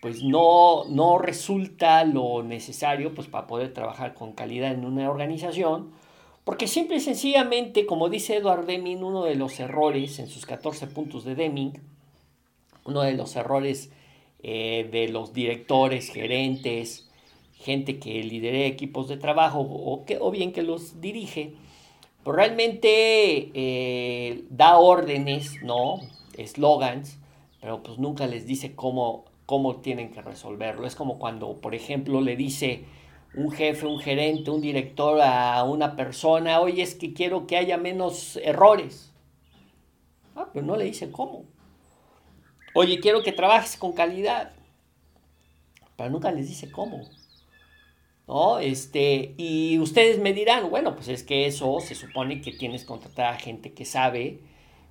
pues 0.00 0.22
no, 0.22 0.84
no 0.88 1.18
resulta 1.18 2.04
lo 2.04 2.42
necesario 2.42 3.14
pues 3.14 3.26
para 3.28 3.46
poder 3.46 3.72
trabajar 3.74 4.14
con 4.14 4.32
calidad 4.32 4.72
en 4.72 4.84
una 4.84 5.10
organización 5.10 5.90
porque 6.46 6.68
simple 6.68 6.98
y 6.98 7.00
sencillamente, 7.00 7.86
como 7.86 8.08
dice 8.08 8.36
Edward 8.36 8.66
Deming, 8.66 9.02
uno 9.02 9.24
de 9.24 9.34
los 9.34 9.58
errores 9.58 10.20
en 10.20 10.28
sus 10.28 10.46
14 10.46 10.86
puntos 10.86 11.24
de 11.24 11.34
Deming, 11.34 11.72
uno 12.84 13.02
de 13.02 13.14
los 13.14 13.34
errores 13.34 13.90
eh, 14.44 14.88
de 14.92 15.08
los 15.08 15.32
directores, 15.32 16.08
gerentes, 16.08 17.10
gente 17.52 17.98
que 17.98 18.22
lidera 18.22 18.58
equipos 18.58 19.08
de 19.08 19.16
trabajo 19.16 19.58
o, 19.58 20.04
que, 20.04 20.18
o 20.20 20.30
bien 20.30 20.52
que 20.52 20.62
los 20.62 21.00
dirige, 21.00 21.54
pues 22.26 22.34
realmente 22.34 23.52
eh, 23.54 24.46
da 24.50 24.78
órdenes, 24.78 25.62
¿no? 25.62 26.00
Eslogans, 26.36 27.20
pero 27.60 27.84
pues 27.84 28.00
nunca 28.00 28.26
les 28.26 28.48
dice 28.48 28.74
cómo, 28.74 29.26
cómo 29.46 29.76
tienen 29.76 30.10
que 30.10 30.22
resolverlo. 30.22 30.88
Es 30.88 30.96
como 30.96 31.20
cuando, 31.20 31.60
por 31.60 31.76
ejemplo, 31.76 32.20
le 32.20 32.34
dice 32.34 32.82
un 33.32 33.52
jefe, 33.52 33.86
un 33.86 34.00
gerente, 34.00 34.50
un 34.50 34.60
director 34.60 35.20
a 35.22 35.62
una 35.62 35.94
persona, 35.94 36.58
oye, 36.58 36.82
es 36.82 36.96
que 36.96 37.14
quiero 37.14 37.46
que 37.46 37.58
haya 37.58 37.78
menos 37.78 38.36
errores. 38.42 39.12
Ah, 40.34 40.48
pero 40.52 40.66
no 40.66 40.74
le 40.74 40.86
dice 40.86 41.12
cómo. 41.12 41.44
Oye, 42.74 42.98
quiero 42.98 43.22
que 43.22 43.30
trabajes 43.30 43.76
con 43.76 43.92
calidad. 43.92 44.50
Pero 45.96 46.10
nunca 46.10 46.32
les 46.32 46.48
dice 46.48 46.72
cómo. 46.72 47.08
¿No? 48.26 48.58
Este, 48.58 49.34
y 49.36 49.78
ustedes 49.78 50.18
me 50.18 50.32
dirán, 50.32 50.68
bueno, 50.68 50.96
pues 50.96 51.08
es 51.08 51.22
que 51.22 51.46
eso 51.46 51.78
se 51.80 51.94
supone 51.94 52.40
que 52.40 52.52
tienes 52.52 52.82
que 52.82 52.88
contratar 52.88 53.32
a 53.34 53.38
gente 53.38 53.72
que 53.72 53.84
sabe 53.84 54.40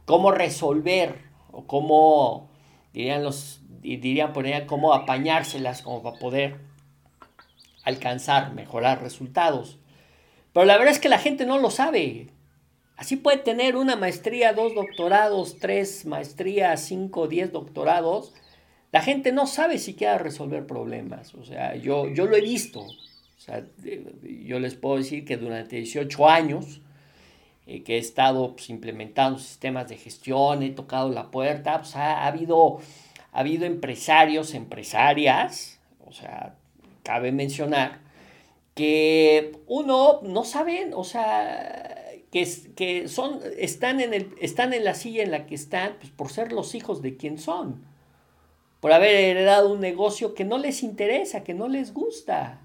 cómo 0.06 0.32
resolver 0.32 1.20
o 1.52 1.68
cómo, 1.68 2.50
dirían 2.94 3.24
los, 3.24 3.62
dirían 3.82 4.32
poner, 4.34 4.66
cómo 4.66 4.94
apañárselas 4.94 5.82
como 5.82 6.02
para 6.02 6.18
poder 6.18 6.60
alcanzar, 7.84 8.54
mejorar 8.54 9.02
resultados. 9.02 9.80
Pero 10.54 10.66
la 10.66 10.78
verdad 10.78 10.94
es 10.94 11.00
que 11.00 11.10
la 11.10 11.20
gente 11.20 11.46
no 11.46 11.60
lo 11.60 11.70
sabe. 11.70 12.28
Así 12.98 13.18
puede 13.18 13.38
tener 13.38 13.76
una 13.76 13.98
maestría, 13.98 14.54
dos 14.54 14.74
doctorados, 14.74 15.58
tres 15.60 16.06
maestrías, 16.06 16.82
cinco, 16.82 17.28
diez 17.28 17.52
doctorados. 17.52 18.34
La 18.92 19.02
gente 19.02 19.34
no 19.34 19.48
sabe 19.48 19.78
siquiera 19.78 20.18
resolver 20.18 20.66
problemas. 20.66 21.36
O 21.36 21.44
sea, 21.44 21.76
yo, 21.76 22.08
yo 22.08 22.26
lo 22.26 22.38
he 22.38 22.42
visto. 22.42 22.86
Sea, 23.46 23.64
yo 24.24 24.60
les 24.60 24.74
puedo 24.74 24.98
decir 24.98 25.24
que 25.24 25.38
durante 25.38 25.76
18 25.76 26.28
años 26.28 26.82
eh, 27.68 27.84
que 27.84 27.96
he 27.96 28.00
estado 28.00 28.56
pues, 28.56 28.72
implementando 28.72 29.38
sistemas 29.38 29.88
de 29.88 29.98
gestión, 29.98 30.64
he 30.64 30.72
tocado 30.72 31.10
la 31.10 31.30
puerta, 31.30 31.78
pues, 31.80 31.96
ha, 31.96 32.26
habido, 32.26 32.80
ha 33.32 33.40
habido 33.40 33.66
empresarios, 33.66 34.56
empresarias, 34.56 35.80
o 36.08 36.12
sea, 36.12 36.56
cabe 37.04 37.32
mencionar 37.32 38.00
que 38.74 39.52
uno 39.68 40.22
no 40.24 40.44
saben, 40.44 40.94
o 40.96 41.04
sea, 41.04 42.04
que, 42.32 42.48
que 42.76 43.08
son, 43.08 43.40
están, 43.58 44.02
en 44.02 44.16
el, 44.16 44.34
están 44.42 44.74
en 44.74 44.84
la 44.84 44.96
silla 44.96 45.22
en 45.22 45.30
la 45.30 45.46
que 45.46 45.54
están 45.54 45.98
pues, 46.00 46.12
por 46.12 46.32
ser 46.32 46.52
los 46.52 46.74
hijos 46.74 47.04
de 47.04 47.16
quien 47.16 47.38
son, 47.38 47.86
por 48.80 48.92
haber 48.92 49.14
heredado 49.14 49.72
un 49.72 49.82
negocio 49.82 50.34
que 50.34 50.46
no 50.46 50.58
les 50.58 50.82
interesa, 50.82 51.44
que 51.44 51.54
no 51.54 51.68
les 51.68 51.94
gusta. 51.94 52.65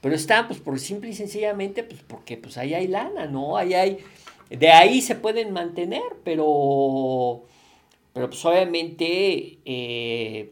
Pero 0.00 0.14
están, 0.14 0.46
pues, 0.46 0.60
por 0.60 0.78
simple 0.78 1.10
y 1.10 1.14
sencillamente, 1.14 1.82
pues, 1.82 2.00
porque 2.06 2.36
pues 2.36 2.58
ahí 2.58 2.74
hay 2.74 2.86
lana, 2.86 3.26
¿no? 3.26 3.56
Ahí 3.56 3.74
hay, 3.74 3.98
de 4.50 4.70
ahí 4.70 5.00
se 5.00 5.14
pueden 5.14 5.52
mantener, 5.52 6.02
pero, 6.24 7.42
pero 8.12 8.28
pues 8.30 8.44
obviamente 8.44 9.58
eh, 9.64 10.50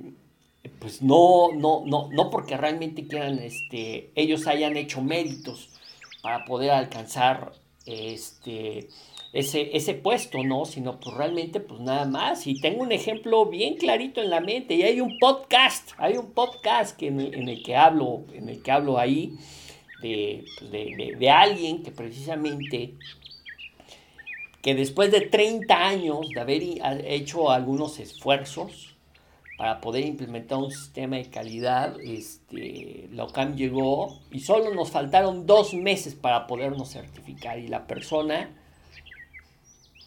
pues 0.78 1.02
no, 1.02 1.48
no, 1.54 1.82
no, 1.86 2.08
no 2.10 2.30
porque 2.30 2.56
realmente 2.56 3.06
quieran, 3.06 3.38
este, 3.38 4.10
ellos 4.14 4.46
hayan 4.46 4.76
hecho 4.76 5.00
méritos 5.00 5.70
para 6.22 6.44
poder 6.44 6.72
alcanzar 6.72 7.52
este, 7.86 8.88
ese, 9.34 9.76
ese 9.76 9.94
puesto, 9.94 10.42
¿no? 10.42 10.64
Sino 10.64 10.98
pues 10.98 11.14
realmente 11.14 11.60
pues 11.60 11.80
nada 11.80 12.06
más. 12.06 12.46
Y 12.46 12.60
tengo 12.60 12.82
un 12.82 12.92
ejemplo 12.92 13.46
bien 13.46 13.76
clarito 13.76 14.22
en 14.22 14.30
la 14.30 14.40
mente. 14.40 14.74
Y 14.74 14.82
hay 14.82 15.00
un 15.00 15.18
podcast, 15.18 15.90
hay 15.98 16.16
un 16.16 16.32
podcast 16.32 16.96
que 16.96 17.08
en, 17.08 17.20
el, 17.20 17.62
que 17.62 17.76
hablo, 17.76 18.24
en 18.32 18.48
el 18.48 18.62
que 18.62 18.70
hablo 18.70 18.98
ahí 18.98 19.36
de, 20.00 20.44
pues, 20.58 20.70
de, 20.70 21.16
de 21.18 21.30
alguien 21.30 21.82
que 21.82 21.90
precisamente 21.90 22.94
que 24.62 24.74
después 24.74 25.10
de 25.10 25.20
30 25.20 25.76
años 25.76 26.26
de 26.34 26.40
haber 26.40 26.62
hecho 27.04 27.50
algunos 27.50 27.98
esfuerzos, 27.98 28.94
para 29.56 29.80
poder 29.80 30.04
implementar 30.04 30.58
un 30.58 30.70
sistema 30.70 31.16
de 31.16 31.30
calidad, 31.30 32.00
este, 32.00 33.08
la 33.12 33.24
OCAM 33.24 33.54
llegó 33.56 34.20
y 34.30 34.40
solo 34.40 34.74
nos 34.74 34.90
faltaron 34.90 35.46
dos 35.46 35.74
meses 35.74 36.14
para 36.14 36.46
podernos 36.46 36.90
certificar 36.90 37.58
y 37.58 37.68
la 37.68 37.86
persona, 37.86 38.50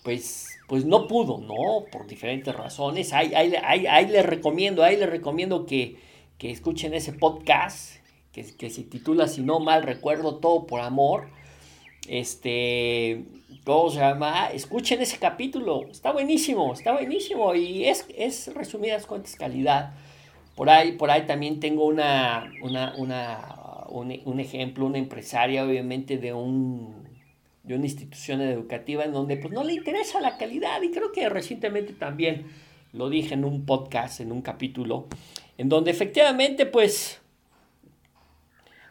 pues, 0.07 0.57
pues 0.69 0.85
no 0.85 1.05
pudo, 1.05 1.37
¿no? 1.37 1.83
Por 1.91 2.07
diferentes 2.07 2.55
razones. 2.55 3.11
Ahí, 3.11 3.33
ahí, 3.35 3.85
ahí, 3.85 4.07
les 4.07 4.25
recomiendo, 4.25 4.81
ahí 4.81 4.95
les 4.95 5.09
recomiendo 5.09 5.65
que, 5.65 5.97
que 6.37 6.49
escuchen 6.49 6.93
ese 6.93 7.11
podcast 7.11 7.97
que, 8.31 8.45
que 8.55 8.69
se 8.69 8.83
titula, 8.83 9.27
si 9.27 9.41
no 9.41 9.59
mal 9.59 9.83
recuerdo, 9.83 10.37
Todo 10.37 10.65
por 10.65 10.79
Amor. 10.79 11.27
Este, 12.07 13.25
¿cómo 13.65 13.89
se 13.89 13.99
llama? 13.99 14.47
Escuchen 14.53 15.01
ese 15.01 15.17
capítulo, 15.17 15.89
está 15.91 16.13
buenísimo, 16.13 16.71
está 16.71 16.93
buenísimo 16.93 17.53
y 17.53 17.83
es, 17.83 18.05
es 18.17 18.53
resumidas 18.53 19.05
cuentas 19.07 19.35
calidad. 19.35 19.93
Por 20.55 20.69
ahí, 20.69 20.93
por 20.93 21.11
ahí 21.11 21.25
también 21.25 21.59
tengo 21.59 21.85
una, 21.85 22.49
una, 22.61 22.95
una, 22.95 23.83
un, 23.89 24.39
ejemplo, 24.39 24.85
una 24.85 24.99
empresaria 24.99 25.65
obviamente 25.65 26.17
de, 26.17 26.31
un, 26.31 27.06
de 27.67 27.75
una 27.75 27.85
institución 27.85 28.41
educativa 28.41 29.03
en 29.03 29.11
donde 29.11 29.37
pues 29.37 29.53
no 29.53 29.63
le 29.63 29.73
interesa 29.73 30.21
la 30.21 30.37
calidad 30.37 30.81
y 30.81 30.91
creo 30.91 31.11
que 31.11 31.27
recientemente 31.29 31.93
también 31.93 32.45
lo 32.93 33.09
dije 33.09 33.33
en 33.33 33.43
un 33.43 33.65
podcast, 33.65 34.21
en 34.21 34.31
un 34.31 34.41
capítulo, 34.41 35.07
en 35.57 35.67
donde 35.67 35.91
efectivamente 35.91 36.65
pues 36.65 37.21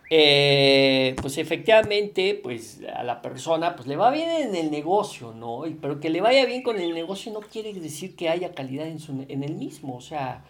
eh, 0.08 1.16
pues 1.20 1.36
efectivamente, 1.38 2.38
pues 2.40 2.80
a 2.94 3.02
la 3.02 3.22
persona 3.22 3.74
pues 3.74 3.88
le 3.88 3.96
va 3.96 4.10
bien 4.10 4.28
en 4.30 4.54
el 4.54 4.70
negocio, 4.70 5.32
¿no? 5.32 5.64
Pero 5.80 5.98
que 5.98 6.10
le 6.10 6.20
vaya 6.20 6.44
bien 6.46 6.62
con 6.62 6.78
el 6.78 6.94
negocio 6.94 7.32
no 7.32 7.40
quiere 7.40 7.72
decir 7.72 8.14
que 8.14 8.28
haya 8.28 8.52
calidad 8.54 8.86
en, 8.86 9.00
su, 9.00 9.24
en 9.28 9.42
el 9.42 9.54
mismo, 9.54 9.96
o 9.96 10.00
sea, 10.00 10.44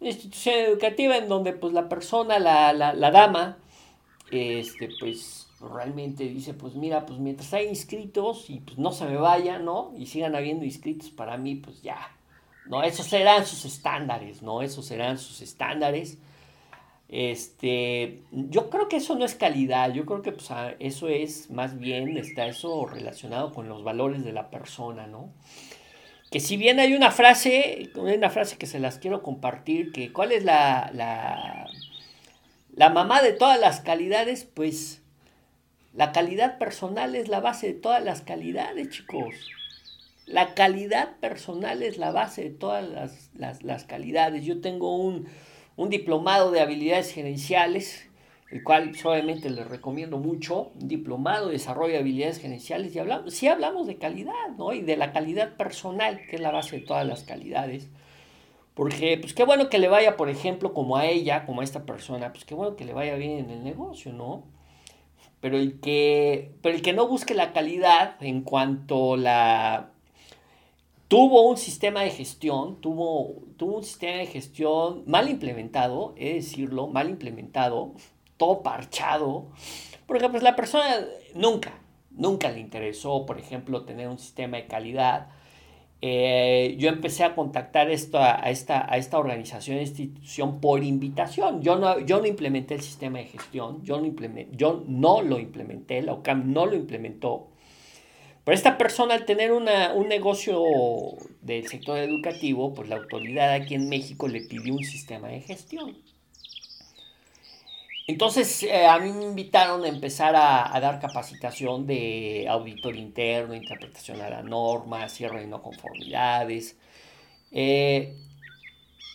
una 0.00 0.10
institución 0.10 0.54
educativa 0.54 1.16
en 1.16 1.28
donde 1.28 1.52
pues 1.52 1.72
la 1.74 1.88
persona, 1.88 2.38
la, 2.38 2.72
la, 2.72 2.94
la 2.94 3.10
dama, 3.10 3.58
este, 4.30 4.88
pues 4.98 5.41
realmente 5.68 6.24
dice, 6.24 6.54
pues 6.54 6.74
mira, 6.74 7.06
pues 7.06 7.18
mientras 7.18 7.52
hay 7.54 7.68
inscritos 7.68 8.50
y 8.50 8.60
pues 8.60 8.78
no 8.78 8.92
se 8.92 9.04
me 9.04 9.16
vaya, 9.16 9.58
¿no? 9.58 9.92
Y 9.96 10.06
sigan 10.06 10.34
habiendo 10.34 10.64
inscritos 10.64 11.10
para 11.10 11.36
mí, 11.36 11.56
pues 11.56 11.82
ya, 11.82 11.98
¿no? 12.66 12.82
Esos 12.82 13.06
serán 13.06 13.46
sus 13.46 13.64
estándares, 13.64 14.42
¿no? 14.42 14.62
Esos 14.62 14.86
serán 14.86 15.18
sus 15.18 15.40
estándares. 15.40 16.18
Este, 17.08 18.22
yo 18.32 18.70
creo 18.70 18.88
que 18.88 18.96
eso 18.96 19.16
no 19.16 19.24
es 19.24 19.34
calidad, 19.34 19.92
yo 19.92 20.06
creo 20.06 20.22
que 20.22 20.32
pues, 20.32 20.48
eso 20.78 21.08
es 21.08 21.50
más 21.50 21.78
bien, 21.78 22.16
está 22.16 22.46
eso 22.46 22.86
relacionado 22.86 23.52
con 23.52 23.68
los 23.68 23.84
valores 23.84 24.24
de 24.24 24.32
la 24.32 24.48
persona, 24.48 25.06
¿no? 25.06 25.30
Que 26.30 26.40
si 26.40 26.56
bien 26.56 26.80
hay 26.80 26.94
una 26.94 27.10
frase, 27.10 27.90
una 27.94 28.30
frase 28.30 28.56
que 28.56 28.66
se 28.66 28.78
las 28.78 28.98
quiero 28.98 29.22
compartir, 29.22 29.92
que 29.92 30.10
cuál 30.10 30.32
es 30.32 30.44
la, 30.44 30.90
la, 30.94 31.68
la 32.74 32.88
mamá 32.88 33.20
de 33.20 33.34
todas 33.34 33.60
las 33.60 33.80
calidades, 33.80 34.44
pues 34.44 35.01
la 35.94 36.12
calidad 36.12 36.58
personal 36.58 37.14
es 37.14 37.28
la 37.28 37.40
base 37.40 37.68
de 37.68 37.74
todas 37.74 38.02
las 38.02 38.22
calidades, 38.22 38.88
chicos. 38.88 39.34
La 40.26 40.54
calidad 40.54 41.16
personal 41.18 41.82
es 41.82 41.98
la 41.98 42.12
base 42.12 42.44
de 42.44 42.50
todas 42.50 43.30
las, 43.34 43.62
las 43.62 43.84
calidades. 43.84 44.44
Yo 44.44 44.60
tengo 44.60 44.96
un, 44.96 45.26
un 45.76 45.90
diplomado 45.90 46.50
de 46.50 46.60
habilidades 46.60 47.12
gerenciales, 47.12 48.08
el 48.50 48.62
cual 48.62 48.94
suavemente 48.94 49.50
les 49.50 49.66
recomiendo 49.66 50.18
mucho, 50.18 50.72
un 50.80 50.88
diplomado 50.88 51.46
de 51.46 51.54
desarrollo 51.54 51.92
de 51.92 52.00
habilidades 52.00 52.38
gerenciales, 52.38 52.94
y 52.94 52.98
hablamos, 52.98 53.34
sí 53.34 53.48
hablamos 53.48 53.86
de 53.86 53.96
calidad, 53.96 54.48
¿no? 54.56 54.72
Y 54.72 54.80
de 54.80 54.96
la 54.96 55.12
calidad 55.12 55.56
personal, 55.56 56.20
que 56.28 56.36
es 56.36 56.42
la 56.42 56.52
base 56.52 56.78
de 56.78 56.86
todas 56.86 57.06
las 57.06 57.24
calidades. 57.24 57.90
Porque, 58.74 59.18
pues 59.20 59.34
qué 59.34 59.44
bueno 59.44 59.68
que 59.68 59.78
le 59.78 59.88
vaya, 59.88 60.16
por 60.16 60.30
ejemplo, 60.30 60.72
como 60.72 60.96
a 60.96 61.04
ella, 61.04 61.44
como 61.44 61.60
a 61.60 61.64
esta 61.64 61.84
persona, 61.84 62.32
pues 62.32 62.46
qué 62.46 62.54
bueno 62.54 62.76
que 62.76 62.86
le 62.86 62.94
vaya 62.94 63.16
bien 63.16 63.38
en 63.38 63.50
el 63.50 63.64
negocio, 63.64 64.12
¿no? 64.14 64.44
Pero 65.42 65.58
el 65.58 65.80
que, 65.80 66.54
pero 66.62 66.76
el 66.76 66.82
que 66.82 66.92
no 66.92 67.08
busque 67.08 67.34
la 67.34 67.52
calidad 67.52 68.14
en 68.22 68.42
cuanto 68.42 69.16
la 69.16 69.90
tuvo 71.08 71.42
un 71.48 71.56
sistema 71.58 72.02
de 72.02 72.10
gestión, 72.10 72.80
tuvo, 72.80 73.42
tuvo 73.56 73.78
un 73.78 73.84
sistema 73.84 74.18
de 74.18 74.26
gestión 74.26 75.02
mal 75.04 75.28
implementado, 75.28 76.14
es 76.16 76.46
decirlo, 76.46 76.86
mal 76.86 77.10
implementado, 77.10 77.92
todo 78.36 78.62
parchado, 78.62 79.48
porque 80.06 80.28
pues 80.28 80.44
la 80.44 80.54
persona 80.54 81.04
nunca, 81.34 81.74
nunca 82.12 82.48
le 82.52 82.60
interesó, 82.60 83.26
por 83.26 83.40
ejemplo, 83.40 83.84
tener 83.84 84.08
un 84.08 84.20
sistema 84.20 84.58
de 84.58 84.68
calidad. 84.68 85.28
Eh, 86.04 86.74
yo 86.78 86.88
empecé 86.88 87.22
a 87.22 87.36
contactar 87.36 87.88
esto, 87.88 88.18
a, 88.18 88.50
esta, 88.50 88.92
a 88.92 88.96
esta 88.96 89.18
organización, 89.18 89.78
institución 89.78 90.60
por 90.60 90.82
invitación. 90.82 91.62
Yo 91.62 91.76
no, 91.78 92.00
yo 92.00 92.20
no 92.20 92.26
implementé 92.26 92.74
el 92.74 92.80
sistema 92.80 93.18
de 93.18 93.26
gestión, 93.26 93.84
yo 93.84 94.00
no, 94.00 94.12
yo 94.50 94.82
no 94.88 95.22
lo 95.22 95.38
implementé, 95.38 96.02
la 96.02 96.14
OCAM 96.14 96.52
no 96.52 96.66
lo 96.66 96.74
implementó. 96.74 97.46
Pero 98.44 98.56
esta 98.56 98.76
persona 98.76 99.14
al 99.14 99.24
tener 99.24 99.52
un 99.52 99.64
negocio 100.08 100.60
del 101.40 101.68
sector 101.68 101.98
educativo, 101.98 102.74
pues 102.74 102.88
la 102.88 102.96
autoridad 102.96 103.52
aquí 103.52 103.76
en 103.76 103.88
México 103.88 104.26
le 104.26 104.40
pidió 104.40 104.74
un 104.74 104.82
sistema 104.82 105.28
de 105.28 105.40
gestión. 105.40 105.96
Entonces 108.06 108.62
eh, 108.64 108.86
a 108.86 108.98
mí 108.98 109.12
me 109.12 109.24
invitaron 109.24 109.84
a 109.84 109.88
empezar 109.88 110.34
a, 110.36 110.78
dar 110.80 111.00
capacitación 111.00 111.86
de 111.86 112.46
auditor 112.48 112.96
interno, 112.96 113.54
interpretación 113.54 114.20
a 114.20 114.28
la 114.28 114.42
norma, 114.42 115.08
cierre 115.08 115.40
de 115.40 115.46
no 115.46 115.62
conformidades. 115.62 116.76
Eh, 117.52 118.16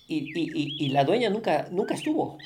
y, 0.07 0.89
la 0.89 1.03
dueña 1.03 1.29
nunca, 1.29 1.67
nunca 1.71 1.95
estuvo. 1.95 2.37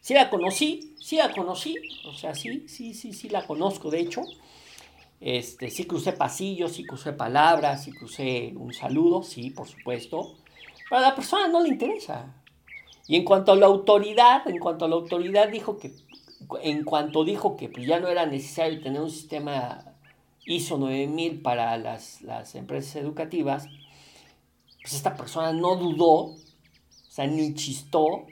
Sí 0.00 0.14
la 0.14 0.28
conocí, 0.30 0.94
sí 0.98 1.16
la 1.16 1.32
conocí, 1.32 1.76
o 2.06 2.12
sea, 2.12 2.34
sí, 2.34 2.64
sí, 2.68 2.92
sí, 2.92 3.12
sí 3.12 3.28
la 3.28 3.46
conozco, 3.46 3.90
de 3.90 4.00
hecho. 4.00 4.22
Este, 5.20 5.70
sí 5.70 5.84
crucé 5.84 6.12
pasillos, 6.12 6.72
sí 6.72 6.84
crucé 6.84 7.12
palabras, 7.12 7.84
sí 7.84 7.92
crucé 7.92 8.52
un 8.56 8.74
saludo, 8.74 9.22
sí, 9.22 9.50
por 9.50 9.68
supuesto. 9.68 10.34
Pero 10.88 10.98
a 10.98 11.08
la 11.08 11.14
persona 11.14 11.46
no 11.46 11.62
le 11.62 11.68
interesa. 11.68 12.41
Y 13.12 13.16
en 13.16 13.24
cuanto 13.24 13.52
a 13.52 13.56
la 13.56 13.66
autoridad, 13.66 14.48
en 14.48 14.58
cuanto 14.58 14.86
a 14.86 14.88
la 14.88 14.94
autoridad 14.94 15.50
dijo 15.50 15.76
que, 15.76 15.92
en 16.62 16.82
cuanto 16.82 17.24
dijo 17.24 17.58
que 17.58 17.68
pues, 17.68 17.86
ya 17.86 18.00
no 18.00 18.08
era 18.08 18.24
necesario 18.24 18.80
tener 18.80 19.02
un 19.02 19.10
sistema 19.10 19.84
ISO 20.46 20.78
9000 20.78 21.42
para 21.42 21.76
las, 21.76 22.22
empresas 22.54 22.96
educativas, 22.96 23.66
pues 24.80 24.94
esta 24.94 25.14
persona 25.14 25.52
no 25.52 25.76
dudó, 25.76 26.08
o 26.08 26.38
sea, 27.10 27.26
ni 27.26 27.52
chistó 27.52 28.24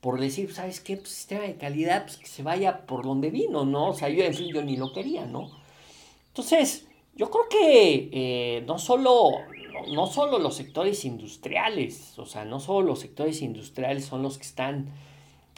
por 0.00 0.18
decir, 0.18 0.52
¿sabes 0.52 0.80
qué? 0.80 0.96
Pues, 0.96 1.10
sistema 1.10 1.42
de 1.42 1.54
calidad, 1.54 2.02
pues 2.02 2.16
que 2.16 2.26
se 2.26 2.42
vaya 2.42 2.86
por 2.86 3.04
donde 3.04 3.30
vino, 3.30 3.64
¿no? 3.64 3.90
O 3.90 3.94
sea, 3.94 4.08
yo 4.08 4.24
en 4.24 4.34
fin, 4.34 4.52
yo 4.52 4.60
ni 4.64 4.76
lo 4.76 4.92
quería, 4.92 5.24
¿no? 5.24 5.52
Entonces, 6.26 6.84
yo 7.14 7.30
creo 7.30 7.48
que 7.48 8.10
eh, 8.12 8.64
no, 8.66 8.76
solo, 8.80 9.30
no 9.88 10.06
solo 10.06 10.38
los 10.38 10.56
sectores 10.56 11.04
industriales, 11.04 12.18
o 12.18 12.26
sea, 12.26 12.44
no 12.44 12.60
solo 12.60 12.88
los 12.88 13.00
sectores 13.00 13.42
industriales 13.42 14.04
son 14.04 14.22
los 14.22 14.38
que 14.38 14.44
están 14.44 14.90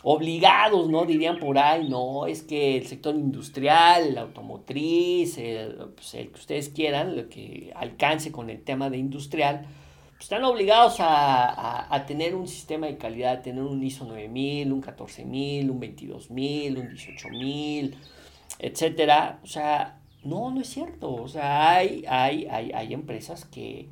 obligados, 0.02 0.88
¿no? 0.88 1.04
Dirían 1.04 1.38
por 1.38 1.58
ahí, 1.58 1.88
no, 1.88 2.26
es 2.26 2.42
que 2.42 2.76
el 2.76 2.87
sector 2.87 3.14
industrial, 3.14 4.08
el 4.08 4.18
automotriz, 4.18 5.38
el, 5.38 5.76
pues, 5.94 6.11
que 6.12 6.30
ustedes 6.35 6.68
quieran, 6.70 7.16
lo 7.16 7.28
que 7.28 7.72
alcance 7.76 8.32
con 8.32 8.50
el 8.50 8.62
tema 8.62 8.90
de 8.90 8.98
industrial, 8.98 9.66
pues 10.12 10.24
están 10.24 10.44
obligados 10.44 10.96
a, 11.00 11.94
a, 11.94 12.06
tener 12.06 12.35
un 12.35 12.48
sistema 12.48 12.87
de 12.87 12.96
calidad, 12.96 13.42
tener 13.42 13.62
un 13.62 13.82
ISO 13.82 14.04
9000, 14.04 14.72
un 14.72 14.80
14000, 14.80 15.70
un 15.70 15.80
22000, 15.80 16.78
un 16.78 16.87
18000, 16.88 17.96
etcétera. 18.58 19.40
O 19.42 19.46
sea, 19.46 20.00
no, 20.24 20.50
no 20.50 20.61
es 20.61 20.68
cierto. 20.68 21.12
O 21.14 21.28
sea, 21.28 21.76
hay, 21.76 22.04
hay, 22.08 22.46
hay, 22.46 22.72
hay 22.72 22.94
empresas 22.94 23.44
que, 23.44 23.88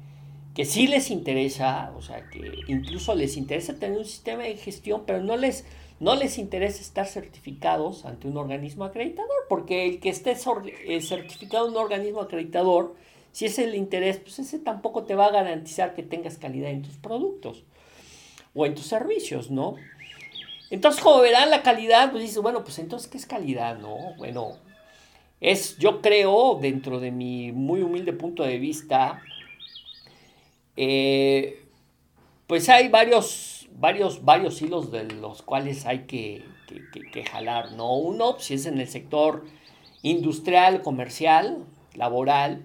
que 0.54 0.64
sí 0.64 0.86
les 0.86 1.10
interesa, 1.10 1.92
o 1.96 2.02
sea, 2.02 2.28
que 2.28 2.52
incluso 2.66 3.14
les 3.14 3.36
interesa 3.36 3.74
tener 3.74 3.98
un 3.98 4.04
sistema 4.04 4.42
de 4.42 4.56
gestión, 4.56 5.04
pero 5.06 5.22
no 5.22 5.36
les, 5.36 5.64
no 6.00 6.16
les 6.16 6.38
interesa 6.38 6.80
estar 6.80 7.06
certificados 7.06 8.04
ante 8.04 8.26
un 8.26 8.36
organismo 8.36 8.84
acreditador, 8.84 9.46
porque 9.48 9.86
el 9.86 10.00
que 10.00 10.08
esté 10.08 10.32
eh, 10.32 11.00
certificado 11.00 11.66
en 11.66 11.72
un 11.72 11.78
organismo 11.78 12.20
acreditador, 12.20 12.96
si 13.32 13.46
es 13.46 13.58
el 13.58 13.74
interés, 13.74 14.18
pues 14.18 14.40
ese 14.40 14.58
tampoco 14.58 15.04
te 15.04 15.14
va 15.14 15.26
a 15.26 15.30
garantizar 15.30 15.94
que 15.94 16.02
tengas 16.02 16.36
calidad 16.36 16.70
en 16.70 16.82
tus 16.82 16.96
productos 16.96 17.62
o 18.54 18.66
en 18.66 18.74
tus 18.74 18.86
servicios, 18.86 19.50
¿no? 19.50 19.76
Entonces, 20.70 21.02
como 21.02 21.20
verán 21.20 21.50
la 21.50 21.62
calidad, 21.62 22.10
pues 22.10 22.22
dices, 22.22 22.38
bueno, 22.42 22.62
pues 22.64 22.78
entonces, 22.78 23.08
¿qué 23.08 23.18
es 23.18 23.26
calidad, 23.26 23.78
no? 23.78 24.14
Bueno, 24.16 24.56
es, 25.40 25.78
yo 25.78 26.00
creo, 26.00 26.58
dentro 26.60 27.00
de 27.00 27.10
mi 27.12 27.52
muy 27.52 27.82
humilde 27.82 28.12
punto 28.12 28.42
de 28.42 28.58
vista, 28.58 29.22
eh, 30.82 31.62
pues 32.46 32.70
hay 32.70 32.88
varios, 32.88 33.68
varios, 33.72 34.24
varios 34.24 34.62
hilos 34.62 34.90
de 34.90 35.04
los 35.04 35.42
cuales 35.42 35.84
hay 35.84 36.06
que, 36.06 36.42
jalar, 37.30 37.72
¿no? 37.72 37.94
Uno, 37.96 38.38
si 38.38 38.54
es 38.54 38.64
en 38.64 38.80
el 38.80 38.88
sector 38.88 39.44
industrial, 40.00 40.80
comercial, 40.80 41.66
laboral, 41.94 42.62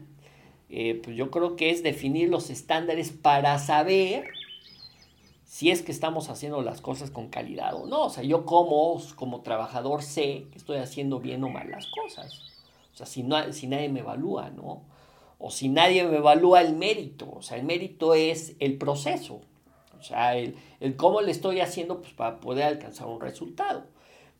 eh, 0.70 1.02
pues 1.04 1.18
yo 1.18 1.30
creo 1.30 1.58
que 1.58 1.72
es 1.72 1.84
definir 1.84 2.30
los 2.30 2.50
estándares 2.50 3.12
para 3.12 3.60
saber 3.60 4.28
si 5.44 5.70
es 5.70 5.82
que 5.82 5.92
estamos 5.92 6.30
haciendo 6.30 6.62
las 6.62 6.80
cosas 6.80 7.12
con 7.12 7.28
calidad 7.28 7.74
o 7.76 7.86
no. 7.86 8.04
O 8.04 8.10
sea, 8.10 8.24
yo 8.24 8.46
como, 8.46 8.98
como 9.18 9.42
trabajador 9.42 10.04
sé 10.04 10.46
que 10.52 10.58
estoy 10.58 10.78
haciendo 10.78 11.20
bien 11.20 11.44
o 11.44 11.50
mal 11.50 11.70
las 11.70 11.88
cosas. 11.88 12.44
O 12.94 12.96
sea, 12.96 13.08
si, 13.08 13.24
no, 13.24 13.52
si 13.52 13.68
nadie 13.68 13.90
me 13.90 14.00
evalúa, 14.00 14.52
¿no? 14.52 14.84
O 15.38 15.52
si 15.52 15.70
nadie 15.70 16.04
me 16.04 16.18
evalúa 16.18 16.62
el 16.62 16.76
mérito. 16.76 17.30
O 17.32 17.42
sea, 17.42 17.58
el 17.58 17.64
mérito 17.64 18.14
es 18.14 18.56
el 18.60 18.78
proceso. 18.78 19.42
O 20.00 20.04
sea, 20.04 20.36
el, 20.38 20.56
cómo 20.98 21.22
le 21.22 21.32
estoy 21.32 21.62
haciendo 21.62 22.02
pues, 22.02 22.14
para 22.14 22.40
poder 22.40 22.66
alcanzar 22.66 23.08
un 23.08 23.22
resultado. 23.22 23.84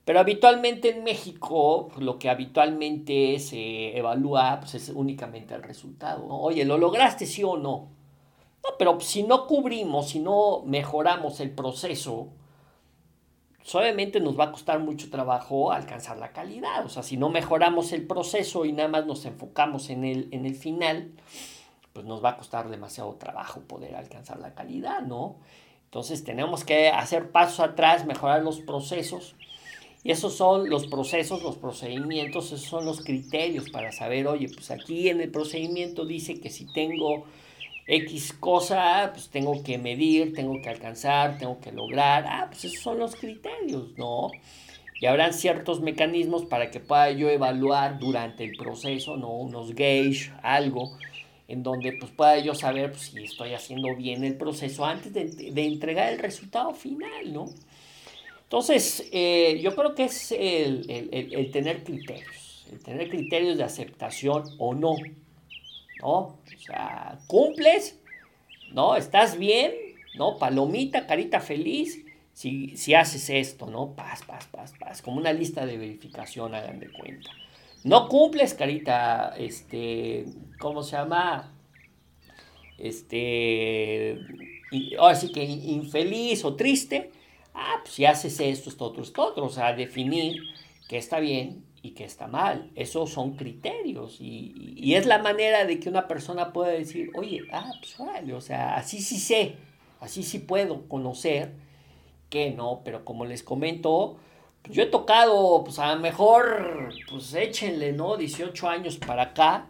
Pero 0.06 0.20
habitualmente 0.20 0.90
en 0.90 1.04
México, 1.04 1.90
pues, 1.90 2.06
lo 2.06 2.20
que 2.20 2.30
habitualmente 2.30 3.40
se 3.40 3.98
evalúa 3.98 4.60
pues, 4.60 4.76
es 4.76 4.90
únicamente 4.90 5.56
el 5.56 5.64
resultado. 5.64 6.28
Oye, 6.28 6.64
¿lo 6.66 6.78
lograste 6.78 7.26
sí 7.26 7.44
o 7.44 7.58
no? 7.58 7.90
No, 8.64 8.78
pero 8.78 9.00
si 9.00 9.24
no 9.24 9.48
cubrimos, 9.48 10.10
si 10.10 10.20
no 10.20 10.62
mejoramos 10.66 11.40
el 11.40 11.52
proceso, 11.52 12.30
Solamente 13.66 14.20
nos 14.20 14.40
va 14.40 14.44
a 14.44 14.52
costar 14.52 14.78
mucho 14.78 15.10
trabajo 15.10 15.72
alcanzar 15.72 16.18
la 16.18 16.32
calidad. 16.32 16.86
O 16.86 16.90
sea, 16.90 17.02
si 17.02 17.18
no 17.18 17.30
mejoramos 17.30 17.94
el 17.94 18.06
proceso 18.06 18.64
y 18.64 18.72
nada 18.72 18.90
más 18.90 19.08
nos 19.08 19.26
enfocamos 19.26 19.90
en 19.90 20.06
el, 20.06 20.28
en 20.30 20.46
el 20.46 20.54
final, 20.54 21.10
pues 21.92 22.06
nos 22.06 22.24
va 22.24 22.30
a 22.30 22.38
costar 22.38 22.70
demasiado 22.70 23.16
trabajo 23.16 23.62
poder 23.62 23.96
alcanzar 23.96 24.38
la 24.38 24.54
calidad, 24.54 25.02
¿no? 25.02 25.38
Entonces 25.86 26.24
tenemos 26.24 26.64
que 26.64 26.90
hacer 26.90 27.32
pasos 27.32 27.60
atrás, 27.60 28.06
mejorar 28.06 28.44
los 28.44 28.60
procesos. 28.60 29.36
Y 30.04 30.12
esos 30.12 30.36
son 30.36 30.70
los 30.70 30.86
procesos, 30.86 31.42
los 31.42 31.56
procedimientos, 31.58 32.52
esos 32.52 32.70
son 32.70 32.86
los 32.86 33.04
criterios 33.04 33.72
para 33.72 33.92
saber, 33.92 34.28
oye, 34.28 34.48
pues 34.54 34.70
aquí 34.70 35.10
en 35.10 35.22
el 35.22 35.32
procedimiento 35.32 36.06
dice 36.06 36.40
que 36.40 36.52
si 36.52 36.72
tengo 36.72 37.26
X 37.88 38.34
cosa, 38.34 39.12
pues 39.14 39.30
tengo 39.30 39.62
que 39.64 39.78
medir, 39.78 40.34
tengo 40.34 40.60
que 40.62 40.70
alcanzar, 40.70 41.38
tengo 41.38 41.60
que 41.60 41.72
lograr. 41.72 42.26
Ah, 42.28 42.48
pues 42.50 42.66
esos 42.66 42.80
son 42.80 43.00
los 43.00 43.16
criterios, 43.16 43.96
¿no? 43.98 44.32
Y 45.00 45.06
habrán 45.06 45.34
ciertos 45.34 45.82
mecanismos 45.82 46.46
para 46.46 46.72
que 46.72 46.80
pueda 46.80 47.12
yo 47.12 47.30
evaluar 47.30 48.00
durante 48.00 48.44
el 48.44 48.58
proceso, 48.58 49.18
¿no? 49.18 49.30
Unos 49.34 49.76
gauge, 49.76 50.32
algo, 50.42 50.98
en 51.48 51.62
donde 51.62 51.94
pues 51.94 52.12
pueda 52.12 52.40
yo 52.40 52.56
saber 52.56 52.92
pues, 52.92 53.04
si 53.04 53.24
estoy 53.24 53.54
haciendo 53.54 53.96
bien 53.96 54.24
el 54.24 54.36
proceso 54.36 54.86
antes 54.86 55.14
de, 55.14 55.64
entregar 55.64 56.12
el 56.12 56.20
resultado 56.20 56.74
final, 56.74 57.34
¿no? 57.34 57.46
Entonces, 58.44 59.08
eh, 59.12 59.60
yo 59.62 59.76
creo 59.76 59.94
que 59.96 60.06
es 60.06 60.32
el, 60.32 60.86
el, 60.90 61.52
tener 61.52 61.84
criterios, 61.84 62.66
el 62.72 62.80
tener 62.80 63.10
criterios 63.10 63.58
de 63.58 63.64
aceptación 63.64 64.44
o 64.58 64.74
no, 64.74 64.96
¿no? 66.02 66.18
O 66.18 66.40
sea, 66.58 67.20
cumples, 67.28 68.00
¿no? 68.72 68.96
¿Estás 68.96 69.38
bien? 69.38 69.74
¿No? 70.16 70.38
Palomita, 70.38 71.08
carita 71.08 71.40
feliz, 71.40 72.06
si, 72.34 72.76
si 72.78 72.94
haces 72.94 73.30
esto, 73.30 73.68
¿no? 73.68 73.96
Paz, 73.96 74.24
paz, 74.26 74.48
paz, 74.52 74.74
paz, 74.80 75.02
como 75.02 75.18
una 75.18 75.34
lista 75.34 75.66
de 75.66 75.78
verificación, 75.78 76.54
hagan 76.56 76.80
de 76.80 76.92
cuenta. 76.92 77.30
No 77.84 78.08
cumples, 78.08 78.54
carita, 78.54 79.36
este, 79.38 80.26
¿cómo 80.60 80.84
se 80.84 80.98
llama? 80.98 81.54
Este, 82.78 84.20
ahora 84.98 85.16
sí 85.16 85.32
que 85.32 85.44
infeliz 85.44 86.44
o 86.46 86.56
triste. 86.56 87.12
Ah, 87.54 87.76
pues 87.82 87.94
si 87.94 88.06
haces 88.06 88.40
esto, 88.40 88.70
esto, 88.70 88.86
otro, 88.86 89.04
esto, 89.04 89.22
otro. 89.22 89.46
O 89.46 89.50
sea, 89.50 89.74
definir 89.74 90.42
qué 90.90 90.98
está 90.98 91.20
bien 91.20 91.65
y 91.86 91.92
qué 91.92 92.04
está 92.04 92.26
mal. 92.26 92.72
Esos 92.76 93.12
son 93.12 93.36
criterios. 93.36 94.18
Y, 94.20 94.96
es 94.96 95.06
la 95.06 95.20
manera 95.20 95.66
de 95.66 95.80
que 95.80 95.88
una 95.88 96.08
persona 96.08 96.52
pueda 96.52 96.72
decir, 96.72 97.12
oye, 97.16 97.44
ah, 97.52 97.72
pues 97.80 97.96
vale, 98.00 98.34
o 98.34 98.42
sea, 98.42 98.76
así 98.76 99.00
sí 99.00 99.20
sé, 99.20 99.58
así 100.00 100.24
sí 100.24 100.40
puedo 100.40 100.88
conocer 100.88 101.54
que 102.30 102.50
no. 102.52 102.82
Pero 102.84 103.06
como 103.06 103.26
les 103.26 103.44
comento, 103.44 104.18
yo 104.68 104.82
he 104.82 104.88
tocado, 104.88 105.64
pues 105.64 105.78
a 105.78 105.94
lo 105.94 106.02
mejor, 106.02 106.90
pues 107.08 107.34
échenle, 107.36 107.94
¿no? 107.94 108.18
18 108.18 108.68
años 108.68 108.98
para 108.98 109.24
acá. 109.24 109.68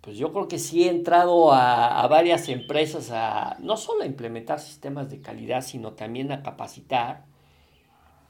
Pues 0.00 0.16
yo 0.16 0.32
creo 0.32 0.48
que 0.48 0.58
sí 0.58 0.84
he 0.84 0.90
entrado 0.90 1.52
a, 1.52 2.06
varias 2.08 2.48
empresas 2.48 3.10
a 3.10 3.56
no 3.60 3.76
solo 3.76 4.04
a 4.04 4.06
implementar 4.06 4.60
sistemas 4.60 5.10
de 5.10 5.20
calidad, 5.20 5.60
sino 5.60 5.92
también 5.92 6.32
a 6.32 6.42
capacitar. 6.42 7.24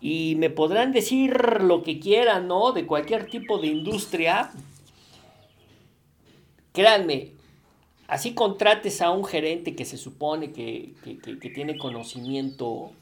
Y 0.01 0.35
me 0.37 0.51
podrán 0.51 0.93
decir 0.93 1.61
lo 1.61 1.83
que 1.83 1.99
quieran, 1.99 2.49
¿no? 2.49 2.73
De 2.73 2.87
cualquier 2.87 3.29
tipo 3.29 3.59
de 3.59 3.69
industria. 3.69 4.53
Créanme, 6.73 7.33
así 8.07 8.35
contrates 8.35 9.01
a 9.01 9.11
un 9.11 9.25
gerente 9.25 9.75
que 9.75 9.85
se 9.85 9.97
supone 9.97 10.53
que, 10.53 10.93
que 11.03 11.51
tiene 11.51 11.79
conocimiento 11.79 12.93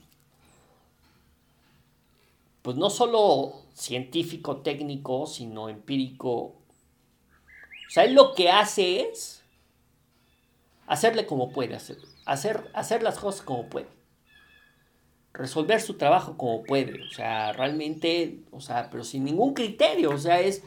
pues 2.64 2.78
no 2.78 2.88
solo 2.88 3.60
científico, 3.74 4.62
técnico, 4.62 5.26
sino 5.26 5.68
empírico. 5.68 6.30
O 6.30 7.90
sea, 7.90 8.04
él 8.04 8.14
lo 8.14 8.34
que 8.34 8.50
hace 8.50 9.02
es 9.02 9.42
hacerle 10.86 11.26
como 11.26 11.52
puede, 11.52 11.74
hacer, 11.74 11.98
hacer, 12.24 12.70
hacer 12.72 13.02
las 13.02 13.18
cosas 13.18 13.42
como 13.42 13.68
puede. 13.68 13.86
Resolver 15.34 15.80
su 15.82 15.94
trabajo 15.94 16.38
como 16.38 16.62
puede. 16.62 17.02
O 17.02 17.10
sea, 17.10 17.52
realmente, 17.52 18.38
o 18.50 18.60
sea, 18.60 18.88
pero 18.90 19.04
sin 19.04 19.24
ningún 19.24 19.52
criterio. 19.52 20.10
O 20.10 20.18
sea, 20.18 20.40
es, 20.40 20.62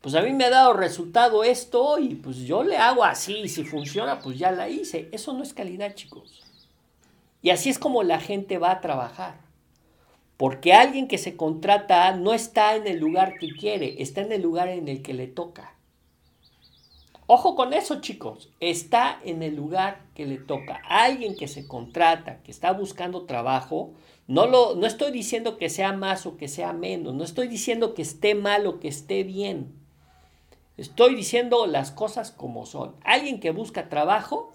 pues 0.00 0.14
a 0.14 0.22
mí 0.22 0.32
me 0.32 0.44
ha 0.44 0.50
dado 0.50 0.74
resultado 0.74 1.42
esto 1.42 1.98
y 1.98 2.14
pues 2.14 2.36
yo 2.38 2.62
le 2.62 2.76
hago 2.76 3.02
así. 3.02 3.40
Y 3.40 3.48
si 3.48 3.64
funciona, 3.64 4.20
pues 4.20 4.38
ya 4.38 4.52
la 4.52 4.68
hice. 4.68 5.08
Eso 5.10 5.32
no 5.32 5.42
es 5.42 5.52
calidad, 5.52 5.94
chicos. 5.94 6.44
Y 7.42 7.50
así 7.50 7.68
es 7.68 7.78
como 7.78 8.02
la 8.04 8.20
gente 8.20 8.58
va 8.58 8.70
a 8.70 8.80
trabajar. 8.80 9.34
Porque 10.36 10.72
alguien 10.72 11.08
que 11.08 11.18
se 11.18 11.36
contrata 11.36 12.14
no 12.16 12.32
está 12.32 12.74
en 12.74 12.86
el 12.86 12.98
lugar 12.98 13.38
que 13.38 13.48
quiere, 13.48 14.02
está 14.02 14.20
en 14.20 14.32
el 14.32 14.42
lugar 14.42 14.68
en 14.68 14.88
el 14.88 15.02
que 15.02 15.14
le 15.14 15.26
toca. 15.26 15.73
Ojo 17.26 17.54
con 17.54 17.72
eso, 17.72 18.00
chicos. 18.00 18.50
Está 18.60 19.18
en 19.24 19.42
el 19.42 19.56
lugar 19.56 20.02
que 20.14 20.26
le 20.26 20.38
toca. 20.38 20.80
Alguien 20.88 21.36
que 21.36 21.48
se 21.48 21.66
contrata, 21.66 22.42
que 22.42 22.50
está 22.50 22.72
buscando 22.72 23.24
trabajo, 23.24 23.92
no, 24.26 24.46
lo, 24.46 24.74
no 24.74 24.86
estoy 24.86 25.10
diciendo 25.10 25.56
que 25.56 25.70
sea 25.70 25.92
más 25.92 26.26
o 26.26 26.36
que 26.36 26.48
sea 26.48 26.72
menos. 26.72 27.14
No 27.14 27.24
estoy 27.24 27.48
diciendo 27.48 27.94
que 27.94 28.02
esté 28.02 28.34
mal 28.34 28.66
o 28.66 28.78
que 28.78 28.88
esté 28.88 29.22
bien. 29.22 29.72
Estoy 30.76 31.14
diciendo 31.14 31.66
las 31.66 31.90
cosas 31.90 32.30
como 32.30 32.66
son. 32.66 32.94
Alguien 33.04 33.40
que 33.40 33.50
busca 33.50 33.88
trabajo 33.88 34.52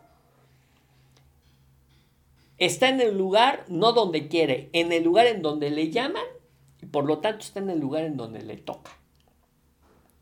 está 2.57 2.89
en 2.89 2.99
el 2.99 3.17
lugar 3.17 3.65
no 3.67 3.93
donde 3.93 4.27
quiere, 4.27 4.69
en 4.73 4.91
el 4.91 5.03
lugar 5.03 5.27
en 5.27 5.41
donde 5.41 5.69
le 5.71 5.89
llaman 5.91 6.25
y 6.81 6.85
por 6.85 7.05
lo 7.05 7.19
tanto 7.19 7.39
está 7.39 7.59
en 7.59 7.69
el 7.69 7.79
lugar 7.79 8.03
en 8.03 8.17
donde 8.17 8.41
le 8.41 8.57
toca. 8.57 8.91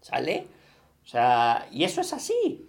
¿Sale? 0.01 0.47
O 1.07 1.09
sea, 1.09 1.67
y 1.71 1.85
eso 1.85 2.01
es 2.01 2.11
así. 2.11 2.67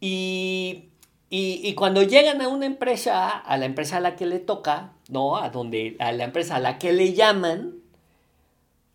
Y, 0.00 0.90
y, 1.30 1.74
cuando 1.74 2.02
llegan 2.02 2.42
a 2.42 2.48
una 2.48 2.66
empresa, 2.66 3.30
a 3.30 3.56
la 3.56 3.66
empresa 3.66 3.98
a 3.98 4.00
la 4.00 4.16
que 4.16 4.26
le 4.26 4.40
toca, 4.40 4.94
¿no? 5.08 5.36
A, 5.36 5.48
donde, 5.48 5.96
a 6.00 6.10
la 6.10 6.24
empresa 6.24 6.56
a 6.56 6.58
la 6.60 6.78
que 6.78 6.92
le 6.92 7.14
llaman, 7.14 7.76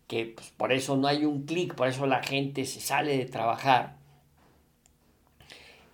que 0.06 0.34
pues, 0.36 0.50
por 0.56 0.72
eso 0.72 0.96
no 0.96 1.08
hay 1.08 1.24
un 1.24 1.46
clic, 1.46 1.74
por 1.74 1.88
eso 1.88 2.06
la 2.06 2.22
gente 2.22 2.66
se 2.66 2.80
sale 2.80 3.16
de 3.16 3.24
trabajar, 3.24 3.96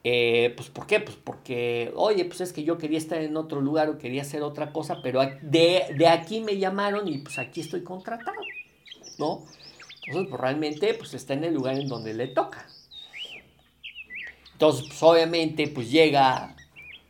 eh, 0.06 0.52
pues, 0.54 0.68
¿por 0.68 0.86
qué? 0.86 1.00
Pues 1.00 1.16
porque, 1.16 1.90
oye, 1.96 2.26
pues 2.26 2.42
es 2.42 2.52
que 2.52 2.62
yo 2.62 2.76
quería 2.76 2.98
estar 2.98 3.22
en 3.22 3.36
otro 3.38 3.62
lugar 3.62 3.88
o 3.88 3.96
quería 3.96 4.20
hacer 4.20 4.42
otra 4.42 4.70
cosa, 4.70 5.00
pero 5.02 5.22
de, 5.40 6.06
aquí 6.08 6.40
me 6.40 6.58
llamaron 6.58 7.08
y 7.08 7.18
pues 7.18 7.38
aquí 7.38 7.62
estoy 7.62 7.82
contratado, 7.82 8.36
¿no? 9.18 9.44
Entonces, 10.06 10.30
pues 10.30 10.40
realmente, 10.40 10.94
pues 10.94 11.14
está 11.14 11.34
en 11.34 11.44
el 11.44 11.54
lugar 11.54 11.76
en 11.78 11.88
donde 11.88 12.14
le 12.14 12.28
toca. 12.28 12.66
Entonces, 14.52 14.86
pues 14.86 15.02
obviamente, 15.02 15.68
pues 15.68 15.90
llega, 15.90 16.54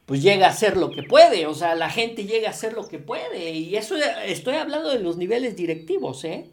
pues 0.06 0.22
llega 0.22 0.46
a 0.46 0.50
hacer 0.50 0.76
lo 0.76 0.90
que 0.90 1.02
puede, 1.02 1.46
o 1.46 1.54
sea, 1.54 1.74
la 1.74 1.90
gente 1.90 2.24
llega 2.24 2.48
a 2.48 2.52
hacer 2.52 2.72
lo 2.72 2.88
que 2.88 2.98
puede, 2.98 3.50
y 3.50 3.76
eso 3.76 3.96
estoy 4.24 4.56
hablando 4.56 4.90
de 4.90 5.00
los 5.00 5.16
niveles 5.16 5.54
directivos, 5.54 6.24
¿eh? 6.24 6.46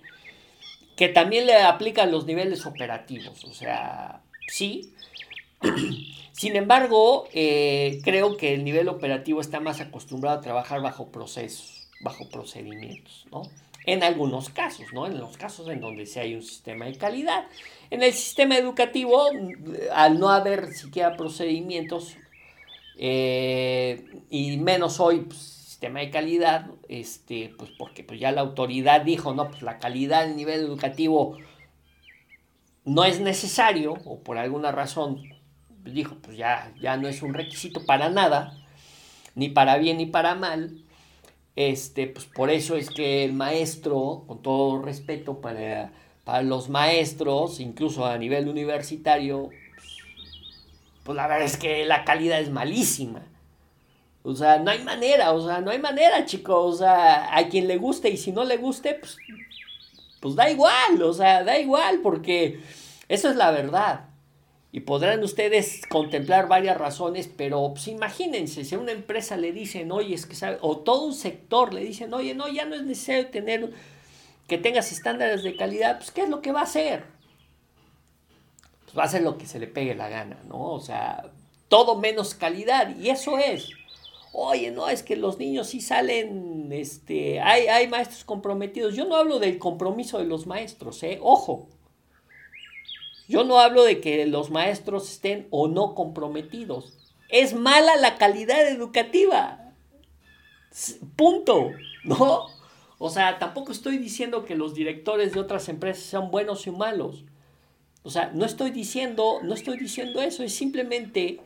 Que 0.98 1.08
también 1.08 1.46
le 1.46 1.56
aplican 1.56 2.12
los 2.12 2.26
niveles 2.26 2.66
operativos, 2.66 3.44
o 3.46 3.54
sea, 3.54 4.22
sí, 4.48 4.94
sin 6.34 6.56
embargo, 6.56 7.28
eh, 7.34 8.00
creo 8.04 8.36
que 8.36 8.54
el 8.54 8.64
nivel 8.66 8.90
operativo 8.90 9.40
está 9.42 9.60
más 9.60 9.80
acostumbrado 9.80 10.40
a 10.40 10.42
trabajar 10.42 10.82
bajo 10.82 11.10
procesos, 11.10 11.88
bajo 12.02 12.30
procedimientos, 12.30 13.26
¿no? 13.32 13.44
En 13.86 14.04
algunos 14.04 14.50
casos, 14.50 14.94
¿no? 14.94 15.08
En 15.08 15.17
los 15.17 15.38
casos 15.38 15.67
en 15.70 15.82
donde 15.82 16.06
sí 16.06 16.20
hay 16.20 16.36
un 16.36 16.44
sistema 16.44 16.86
de 16.86 16.96
calidad. 16.98 17.46
En 17.89 18.04
el 18.04 18.13
sistema 18.13 18.56
educativo, 18.58 19.24
al 19.94 20.20
no 20.20 20.30
haber 20.30 20.72
siquiera 20.74 21.17
procedimientos, 21.17 22.15
eh, 22.98 24.06
y 24.30 24.58
menos 24.58 25.00
hoy, 25.00 25.22
pues, 25.22 25.39
sistema 25.82 26.02
de 26.02 26.12
calidad, 26.12 26.67
este, 26.89 27.56
pues 27.58 27.72
porque 27.72 28.04
pues 28.04 28.20
ya 28.20 28.32
la 28.32 28.41
autoridad 28.41 29.02
dijo, 29.02 29.34
no, 29.34 29.50
pues 29.50 29.63
la 29.63 29.80
calidad 29.80 30.28
del 30.28 30.36
nivel 30.36 30.60
educativo 30.60 31.39
no 32.86 33.04
es 33.04 33.20
necesario, 33.20 33.94
o 34.06 34.20
por 34.20 34.38
alguna 34.38 34.72
razón 34.72 35.24
dijo, 35.84 36.17
pues 36.22 36.38
ya, 36.38 36.72
ya 36.80 36.98
no 36.98 37.08
es 37.08 37.24
un 37.24 37.34
requisito 37.34 37.84
para 37.84 38.10
nada, 38.10 38.54
ni 39.34 39.50
para 39.50 39.78
bien 39.78 39.98
ni 39.98 40.06
para 40.06 40.36
mal. 40.36 40.84
Este, 41.56 42.08
pues 42.08 42.26
por 42.26 42.50
eso 42.50 42.76
es 42.76 42.90
que 42.90 43.26
el 43.26 43.34
maestro, 43.34 44.24
con 44.28 44.42
todo 44.42 44.82
respeto 44.82 45.42
para, 45.42 45.92
para 46.24 46.42
los 46.44 46.70
maestros, 46.70 47.60
incluso 47.60 48.06
a 48.06 48.18
nivel 48.18 48.48
universitario, 48.48 49.50
pues 51.04 51.16
la 51.16 51.28
verdad 51.28 51.46
es 51.46 51.58
que 51.58 51.86
la 51.86 52.06
calidad 52.06 52.40
es 52.40 52.50
malísima. 52.50 53.24
O 54.24 54.36
sea, 54.36 54.60
no 54.60 54.70
hay 54.70 54.84
manera, 54.84 55.34
o 55.34 55.46
sea, 55.46 55.62
no 55.62 55.72
hay 55.72 55.80
manera, 55.80 56.26
chicos. 56.26 56.76
O 56.76 56.78
sea, 56.78 57.36
a 57.36 57.48
quien 57.50 57.68
le 57.68 57.78
guste 57.78 58.10
y 58.10 58.18
si 58.18 58.32
no 58.32 58.44
le 58.44 58.58
guste, 58.58 58.94
pues, 58.96 59.18
pues 60.20 60.36
da 60.36 60.50
igual, 60.50 61.02
o 61.02 61.14
sea, 61.14 61.44
da 61.44 61.58
igual, 61.58 62.02
porque 62.04 62.60
eso 63.10 63.30
es 63.30 63.36
la 63.36 63.50
verdad. 63.52 64.11
Y 64.74 64.82
podrán 64.82 65.22
ustedes 65.24 65.82
contemplar 65.90 66.48
varias 66.48 66.78
razones, 66.78 67.30
pero 67.36 67.74
pues, 67.74 67.90
imagínense, 67.90 68.64
si 68.64 68.76
a 68.76 68.80
una 68.80 68.94
empresa 68.94 69.36
le 69.36 69.52
dicen, 69.52 69.92
oye, 69.92 70.16
es 70.16 70.26
que 70.26 70.36
sabe, 70.36 70.58
o 70.62 70.78
todo 70.78 71.06
un 71.06 71.14
sector 71.14 71.74
le 71.74 71.82
dicen, 71.82 72.14
oye, 72.14 72.34
no, 72.36 72.48
ya 72.48 72.64
no 72.66 72.76
es 72.76 72.84
necesario 72.84 73.28
tener, 73.28 73.74
que 74.48 74.58
tengas 74.58 74.92
estándares 74.94 75.44
de 75.44 75.58
calidad, 75.58 75.98
pues 75.98 76.12
¿qué 76.12 76.22
es 76.22 76.30
lo 76.30 76.42
que 76.42 76.54
va 76.54 76.62
a 76.62 76.64
hacer? 76.64 77.04
Pues 78.86 78.98
va 78.98 79.04
a 79.04 79.06
hacer 79.06 79.24
lo 79.24 79.38
que 79.38 79.46
se 79.46 79.60
le 79.60 79.68
pegue 79.68 79.94
la 79.94 80.08
gana, 80.08 80.42
¿no? 80.48 80.72
O 80.72 80.80
sea, 80.80 81.32
todo 81.68 81.98
menos 81.98 82.34
calidad, 82.34 82.96
y 82.98 83.10
eso 83.10 83.38
es. 83.38 83.70
Oye, 84.34 84.72
no, 84.72 84.88
es 84.88 85.04
que 85.04 85.18
los 85.18 85.38
niños 85.38 85.68
sí 85.68 85.82
salen, 85.82 86.70
este, 86.72 87.42
hay, 87.42 87.68
hay 87.68 87.90
maestros 87.90 88.24
comprometidos. 88.24 88.96
Yo 88.96 89.04
no 89.04 89.18
hablo 89.18 89.40
del 89.40 89.60
compromiso 89.60 90.18
de 90.18 90.26
los 90.26 90.48
maestros, 90.48 91.04
¿eh? 91.04 91.20
Ojo, 91.22 91.68
yo 93.32 93.46
no 93.46 93.60
hablo 93.60 93.86
de 93.86 94.02
que 94.02 94.26
los 94.26 94.52
maestros 94.52 95.10
estén 95.10 95.48
o 95.52 95.70
no 95.70 95.96
comprometidos. 95.96 96.98
Es 97.30 97.54
mala 97.54 97.96
la 97.96 98.17
calidad 98.17 98.67
educativa. 98.67 99.72
Punto. 101.15 101.72
¿No? 102.04 102.48
O 102.98 103.10
sea, 103.10 103.39
tampoco 103.39 103.72
estoy 103.72 103.98
diciendo 104.00 104.44
que 104.44 104.56
los 104.56 104.74
directores 104.74 105.32
de 105.32 105.39
otras 105.39 105.70
empresas 105.70 106.04
sean 106.04 106.30
buenos 106.30 106.67
y 106.67 106.72
malos. 106.72 107.24
O 108.04 108.10
sea, 108.10 108.32
no 108.34 108.44
estoy 108.44 108.72
diciendo, 108.72 109.39
no 109.44 109.54
estoy 109.54 109.78
diciendo 109.78 110.22
eso, 110.22 110.44
es 110.44 110.54
simplemente 110.54 111.39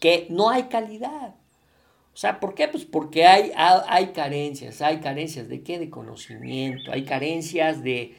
que 0.00 0.26
no 0.30 0.48
hay 0.48 0.64
calidad. 0.64 1.34
O 2.14 2.16
sea, 2.16 2.40
¿por 2.40 2.54
qué? 2.54 2.66
Pues 2.66 2.86
porque 2.86 3.26
hay, 3.26 3.52
hay 3.54 4.06
carencias, 4.12 4.80
hay 4.80 5.00
carencias 5.00 5.50
de 5.50 5.62
qué? 5.62 5.78
De 5.78 5.90
conocimiento, 5.90 6.92
hay 6.92 7.04
carencias 7.04 7.82
de, 7.82 8.16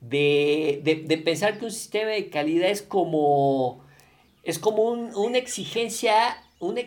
de, 0.00 1.22
pensar 1.24 1.58
que 1.58 1.66
un 1.66 1.70
sistema 1.70 2.10
de 2.10 2.30
calidad 2.30 2.70
es 2.70 2.82
como, 2.82 3.80
es 4.42 4.58
como 4.58 4.84
una 4.84 5.38
exigencia, 5.38 6.42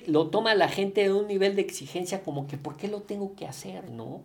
lo 0.08 0.28
toma 0.28 0.56
la 0.56 0.67
gente 0.67 1.04
de 1.04 1.13
un 1.13 1.28
nivel 1.28 1.56
de 1.56 1.62
exigencia 1.62 2.23
como 2.23 2.47
que 2.47 2.58
¿por 2.58 2.78
qué 2.78 2.88
lo 2.88 3.02
tengo 3.02 3.36
que 3.36 3.47
hacer? 3.47 3.89
¿No? 3.89 4.21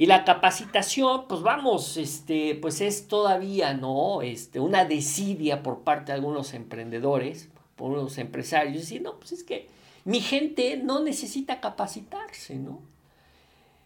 Y 0.00 0.06
la 0.06 0.24
capacitación, 0.24 1.26
pues 1.26 1.42
vamos, 1.42 1.96
este, 1.96 2.54
pues 2.54 2.80
es 2.80 3.08
todavía, 3.08 3.74
¿no? 3.74 4.22
Este, 4.22 4.60
una 4.60 4.84
desidia 4.84 5.64
por 5.64 5.80
parte 5.80 6.12
de 6.12 6.18
algunos 6.18 6.54
emprendedores, 6.54 7.48
por 7.74 7.90
unos 7.90 8.16
empresarios, 8.18 8.82
decir, 8.82 9.02
no, 9.02 9.18
pues 9.18 9.32
es 9.32 9.42
que 9.42 9.66
mi 10.04 10.20
gente 10.20 10.76
no 10.76 11.00
necesita 11.00 11.60
capacitarse, 11.60 12.54
¿no? 12.54 12.80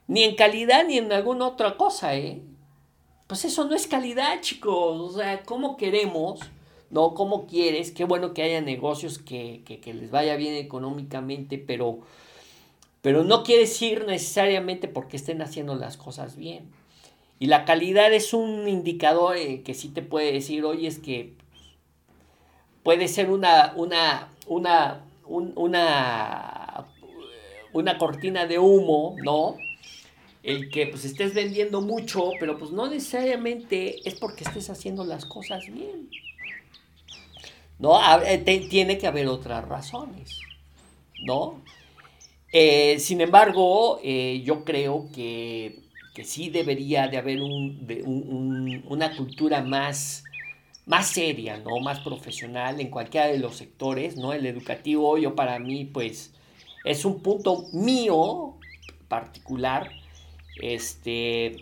Ni 0.06 0.24
en 0.24 0.36
calidad 0.36 0.86
ni 0.86 0.98
en 0.98 1.10
alguna 1.12 1.46
otra 1.46 1.78
cosa, 1.78 2.14
¿eh? 2.14 2.42
Pues 3.32 3.46
eso 3.46 3.64
no 3.64 3.74
es 3.74 3.86
calidad, 3.86 4.42
chicos. 4.42 5.00
O 5.00 5.18
sea, 5.18 5.42
¿cómo 5.42 5.78
queremos? 5.78 6.40
¿No? 6.90 7.14
¿Cómo 7.14 7.46
quieres? 7.46 7.90
Qué 7.90 8.04
bueno 8.04 8.34
que 8.34 8.42
haya 8.42 8.60
negocios 8.60 9.18
que, 9.18 9.62
que, 9.64 9.94
les 9.94 10.10
vaya 10.10 10.36
bien 10.36 10.54
económicamente, 10.54 11.56
pero 11.56 12.00
pero 13.00 13.24
no 13.24 13.42
quiere 13.42 13.62
decir 13.62 14.04
necesariamente 14.06 14.86
porque 14.86 15.16
estén 15.16 15.40
haciendo 15.40 15.76
las 15.76 15.96
cosas 15.96 16.36
bien. 16.36 16.68
Y 17.38 17.46
la 17.46 17.64
calidad 17.64 18.12
es 18.12 18.34
un 18.34 18.68
indicador 18.68 19.38
eh, 19.38 19.62
que 19.62 19.72
sí 19.72 19.88
te 19.88 20.02
puede 20.02 20.30
decir, 20.30 20.66
oye, 20.66 20.86
es 20.86 20.98
que 20.98 21.32
puede 22.82 23.08
ser 23.08 23.30
una, 23.30 23.72
una, 23.76 24.28
una, 24.46 25.06
una, 25.24 26.84
una 27.72 27.96
cortina 27.96 28.44
de 28.44 28.58
humo, 28.58 29.16
¿no? 29.24 29.56
El 30.42 30.70
que 30.70 30.86
pues 30.88 31.04
estés 31.04 31.34
vendiendo 31.34 31.80
mucho, 31.80 32.32
pero 32.40 32.58
pues 32.58 32.72
no 32.72 32.88
necesariamente 32.88 34.06
es 34.08 34.16
porque 34.16 34.44
estés 34.44 34.70
haciendo 34.70 35.04
las 35.04 35.24
cosas 35.24 35.66
bien. 35.66 36.10
¿No? 37.78 37.98
Eh, 38.22 38.38
tiene 38.68 38.98
que 38.98 39.06
haber 39.06 39.26
otras 39.28 39.66
razones, 39.66 40.38
¿no? 41.24 41.62
Eh, 42.52 42.98
sin 42.98 43.22
embargo, 43.22 43.98
eh, 44.04 44.42
yo 44.44 44.64
creo 44.64 45.08
que, 45.14 45.80
sí 46.22 46.50
debería 46.50 47.08
de 47.08 47.16
haber 47.16 47.40
una 47.40 49.16
cultura 49.16 49.62
más, 49.62 50.24
más 50.84 51.08
seria, 51.08 51.56
¿no? 51.56 51.80
Más 51.80 52.00
profesional 52.00 52.80
en 52.80 52.90
cualquiera 52.90 53.28
de 53.28 53.38
los 53.38 53.56
sectores, 53.56 54.16
¿no? 54.16 54.34
El 54.34 54.44
educativo, 54.46 55.16
yo 55.16 55.34
para 55.34 55.58
mí, 55.58 55.86
pues, 55.86 56.32
es 56.84 57.04
un 57.04 57.22
punto 57.22 57.64
mío 57.72 58.58
particular. 59.08 59.90
Este, 60.62 61.56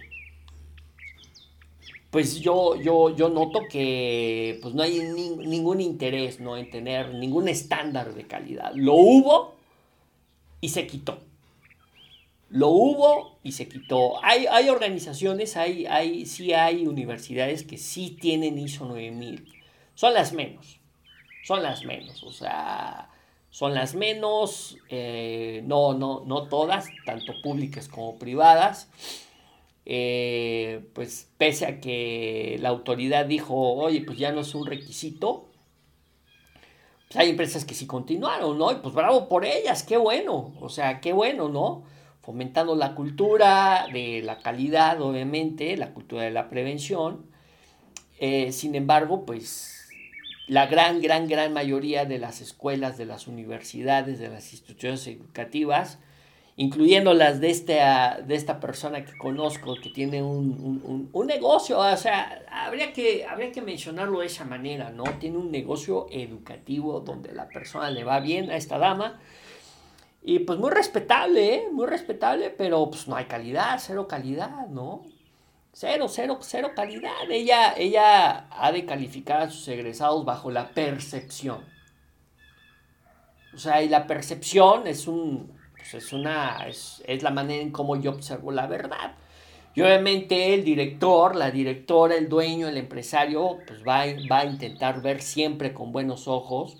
pues 2.10 2.40
yo, 2.40 2.76
yo, 2.76 3.16
yo 3.16 3.28
noto 3.28 3.62
que 3.68 4.58
pues 4.62 4.74
no 4.74 4.82
hay 4.82 5.00
ningún 5.00 5.80
interés 5.80 6.38
¿no? 6.38 6.56
en 6.56 6.70
tener 6.70 7.14
ningún 7.14 7.48
estándar 7.48 8.14
de 8.14 8.26
calidad. 8.26 8.72
Lo 8.74 8.94
hubo, 8.94 9.54
y 10.60 10.68
se 10.68 10.86
quitó. 10.86 11.18
Lo 12.48 12.68
hubo 12.68 13.38
y 13.42 13.52
se 13.52 13.68
quitó. 13.68 14.22
Hay, 14.24 14.46
hay 14.46 14.68
organizaciones, 14.68 15.56
hay, 15.56 15.86
hay, 15.86 16.26
sí 16.26 16.52
hay 16.52 16.86
universidades 16.86 17.64
que 17.64 17.78
sí 17.78 18.16
tienen 18.20 18.58
ISO 18.58 18.86
9000. 18.86 19.46
Son 19.94 20.12
las 20.12 20.32
menos. 20.32 20.80
Son 21.44 21.62
las 21.62 21.84
menos. 21.84 22.22
O 22.24 22.32
sea, 22.32 23.09
son 23.50 23.74
las 23.74 23.94
menos. 23.94 24.78
Eh, 24.88 25.62
no, 25.66 25.94
no, 25.94 26.22
no 26.26 26.48
todas, 26.48 26.86
tanto 27.04 27.34
públicas 27.42 27.88
como 27.88 28.18
privadas. 28.18 28.88
Eh, 29.86 30.88
pues 30.94 31.28
pese 31.36 31.66
a 31.66 31.80
que 31.80 32.58
la 32.60 32.68
autoridad 32.68 33.26
dijo, 33.26 33.54
oye, 33.54 34.02
pues 34.02 34.18
ya 34.18 34.30
no 34.30 34.40
es 34.42 34.54
un 34.54 34.66
requisito, 34.66 35.48
pues 37.08 37.16
hay 37.16 37.30
empresas 37.30 37.64
que 37.64 37.74
sí 37.74 37.86
continuaron, 37.88 38.56
¿no? 38.56 38.70
Y 38.70 38.76
pues 38.76 38.94
bravo 38.94 39.28
por 39.28 39.44
ellas, 39.44 39.82
qué 39.82 39.96
bueno, 39.96 40.54
o 40.60 40.68
sea, 40.68 41.00
qué 41.00 41.12
bueno, 41.12 41.48
¿no? 41.48 41.82
Fomentando 42.22 42.76
la 42.76 42.94
cultura 42.94 43.88
de 43.92 44.22
la 44.22 44.38
calidad, 44.38 45.00
obviamente, 45.00 45.76
la 45.76 45.92
cultura 45.92 46.22
de 46.22 46.30
la 46.30 46.48
prevención. 46.48 47.26
Eh, 48.20 48.52
sin 48.52 48.76
embargo, 48.76 49.24
pues 49.26 49.79
la 50.50 50.66
gran, 50.66 51.00
gran, 51.00 51.28
gran 51.28 51.52
mayoría 51.52 52.06
de 52.06 52.18
las 52.18 52.40
escuelas, 52.40 52.98
de 52.98 53.06
las 53.06 53.28
universidades, 53.28 54.18
de 54.18 54.30
las 54.30 54.52
instituciones 54.52 55.06
educativas, 55.06 56.00
incluyendo 56.56 57.14
las 57.14 57.40
de 57.40 57.50
esta, 57.50 58.20
de 58.20 58.34
esta 58.34 58.58
persona 58.58 59.04
que 59.04 59.16
conozco 59.16 59.76
que 59.80 59.90
tiene 59.90 60.24
un, 60.24 61.12
negocio, 61.24 61.78
o 61.78 61.96
sea, 61.96 62.42
habría 62.50 62.92
que, 62.92 63.24
habría 63.24 63.52
que 63.52 63.62
mencionarlo 63.62 64.18
de 64.18 64.26
esa 64.26 64.44
manera, 64.44 64.90
¿no? 64.90 65.04
Tiene 65.20 65.38
un 65.38 65.52
negocio 65.52 66.08
educativo 66.10 66.98
donde 66.98 67.32
la 67.32 67.46
persona 67.46 67.88
le 67.88 68.02
va 68.02 68.18
bien 68.18 68.50
a 68.50 68.56
esta 68.56 68.76
dama. 68.76 69.20
Y 70.20 70.40
pues 70.40 70.58
muy 70.58 70.70
respetable, 70.70 71.54
¿eh? 71.54 71.68
Muy 71.70 71.86
respetable, 71.86 72.50
pero 72.50 72.90
pues 72.90 73.06
no 73.06 73.14
hay 73.14 73.26
calidad, 73.26 73.78
cero 73.80 74.08
calidad, 74.08 74.66
¿no? 74.66 75.02
Cero, 75.80 76.08
cero, 76.10 76.38
cero 76.42 76.72
calidad. 76.76 77.30
Ella, 77.30 77.72
ella 77.74 78.48
ha 78.50 78.70
de 78.70 78.84
calificar 78.84 79.40
a 79.40 79.48
sus 79.48 79.66
egresados 79.66 80.26
bajo 80.26 80.50
la 80.50 80.68
percepción. 80.68 81.64
O 83.54 83.56
sea, 83.56 83.82
y 83.82 83.88
la 83.88 84.06
percepción 84.06 84.86
es 84.86 85.08
un, 85.08 85.58
pues, 85.74 85.94
es, 85.94 86.12
una, 86.12 86.66
es, 86.68 87.22
la 87.22 87.30
manera 87.30 87.62
en 87.62 87.70
cómo 87.72 87.96
yo 87.96 88.10
observo 88.10 88.52
la 88.52 88.66
verdad. 88.66 89.14
Y 89.74 89.80
obviamente 89.80 90.52
el 90.52 90.64
director, 90.64 91.34
la 91.34 91.50
directora, 91.50 92.14
el 92.14 92.28
dueño, 92.28 92.68
el 92.68 92.76
empresario, 92.76 93.60
pues 93.66 93.80
va, 93.82 94.04
va 94.30 94.40
a 94.40 94.44
intentar 94.44 95.00
ver 95.00 95.22
siempre 95.22 95.72
con 95.72 95.92
buenos 95.92 96.28
ojos, 96.28 96.76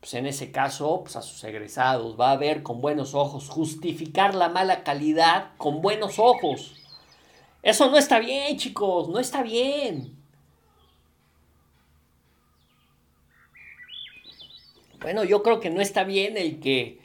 pues 0.00 0.14
en 0.14 0.26
ese 0.26 0.50
caso, 0.50 1.02
pues 1.04 1.14
a 1.14 1.22
sus 1.22 1.44
egresados, 1.44 2.18
va 2.18 2.32
a 2.32 2.36
ver 2.38 2.64
con 2.64 2.80
buenos 2.80 3.14
ojos, 3.14 3.48
justificar 3.48 4.34
la 4.34 4.48
mala 4.48 4.82
calidad 4.82 5.50
con 5.58 5.80
buenos 5.80 6.18
ojos. 6.18 6.81
Eso 7.62 7.90
no 7.90 7.96
está 7.96 8.18
bien, 8.18 8.56
chicos, 8.56 9.08
no 9.08 9.18
está 9.20 9.42
bien. 9.42 10.16
Bueno, 15.00 15.24
yo 15.24 15.42
creo 15.42 15.60
que 15.60 15.70
no 15.70 15.80
está 15.80 16.04
bien 16.04 16.36
el 16.36 16.60
que 16.60 17.00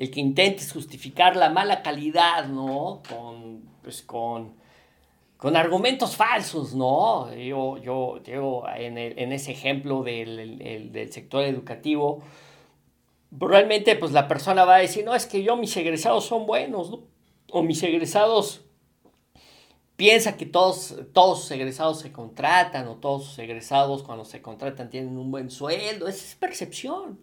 el 0.00 0.10
que 0.10 0.20
intentes 0.20 0.72
justificar 0.72 1.36
la 1.36 1.50
mala 1.50 1.82
calidad, 1.82 2.46
¿no? 2.48 3.02
Con, 3.06 3.60
pues 3.82 4.00
con, 4.00 4.54
con 5.36 5.56
argumentos 5.56 6.16
falsos, 6.16 6.74
¿no? 6.74 7.30
Yo, 7.34 7.76
yo, 7.76 8.64
en, 8.76 8.96
en 8.96 9.32
ese 9.32 9.52
ejemplo 9.52 10.02
del, 10.02 10.90
del, 10.90 11.12
sector 11.12 11.44
educativo, 11.44 12.22
realmente 13.30 13.94
pues 13.94 14.12
la 14.12 14.26
persona 14.26 14.64
va 14.64 14.76
a 14.76 14.78
decir, 14.78 15.04
no, 15.04 15.14
es 15.14 15.26
que 15.26 15.42
yo 15.42 15.54
mis 15.56 15.76
egresados 15.76 16.24
son 16.24 16.46
buenos, 16.46 16.90
¿no? 16.90 17.00
O 17.50 17.62
mis 17.62 17.82
egresados 17.82 18.69
piensa 20.00 20.38
que 20.38 20.46
todos, 20.46 20.94
todos 21.12 21.42
sus 21.42 21.50
egresados 21.50 22.00
se 22.00 22.10
contratan 22.10 22.88
o 22.88 22.96
todos 22.96 23.26
sus 23.26 23.38
egresados 23.38 24.02
cuando 24.02 24.24
se 24.24 24.40
contratan 24.40 24.88
tienen 24.88 25.18
un 25.18 25.30
buen 25.30 25.50
sueldo. 25.50 26.08
Esa 26.08 26.24
es 26.24 26.34
percepción 26.36 27.18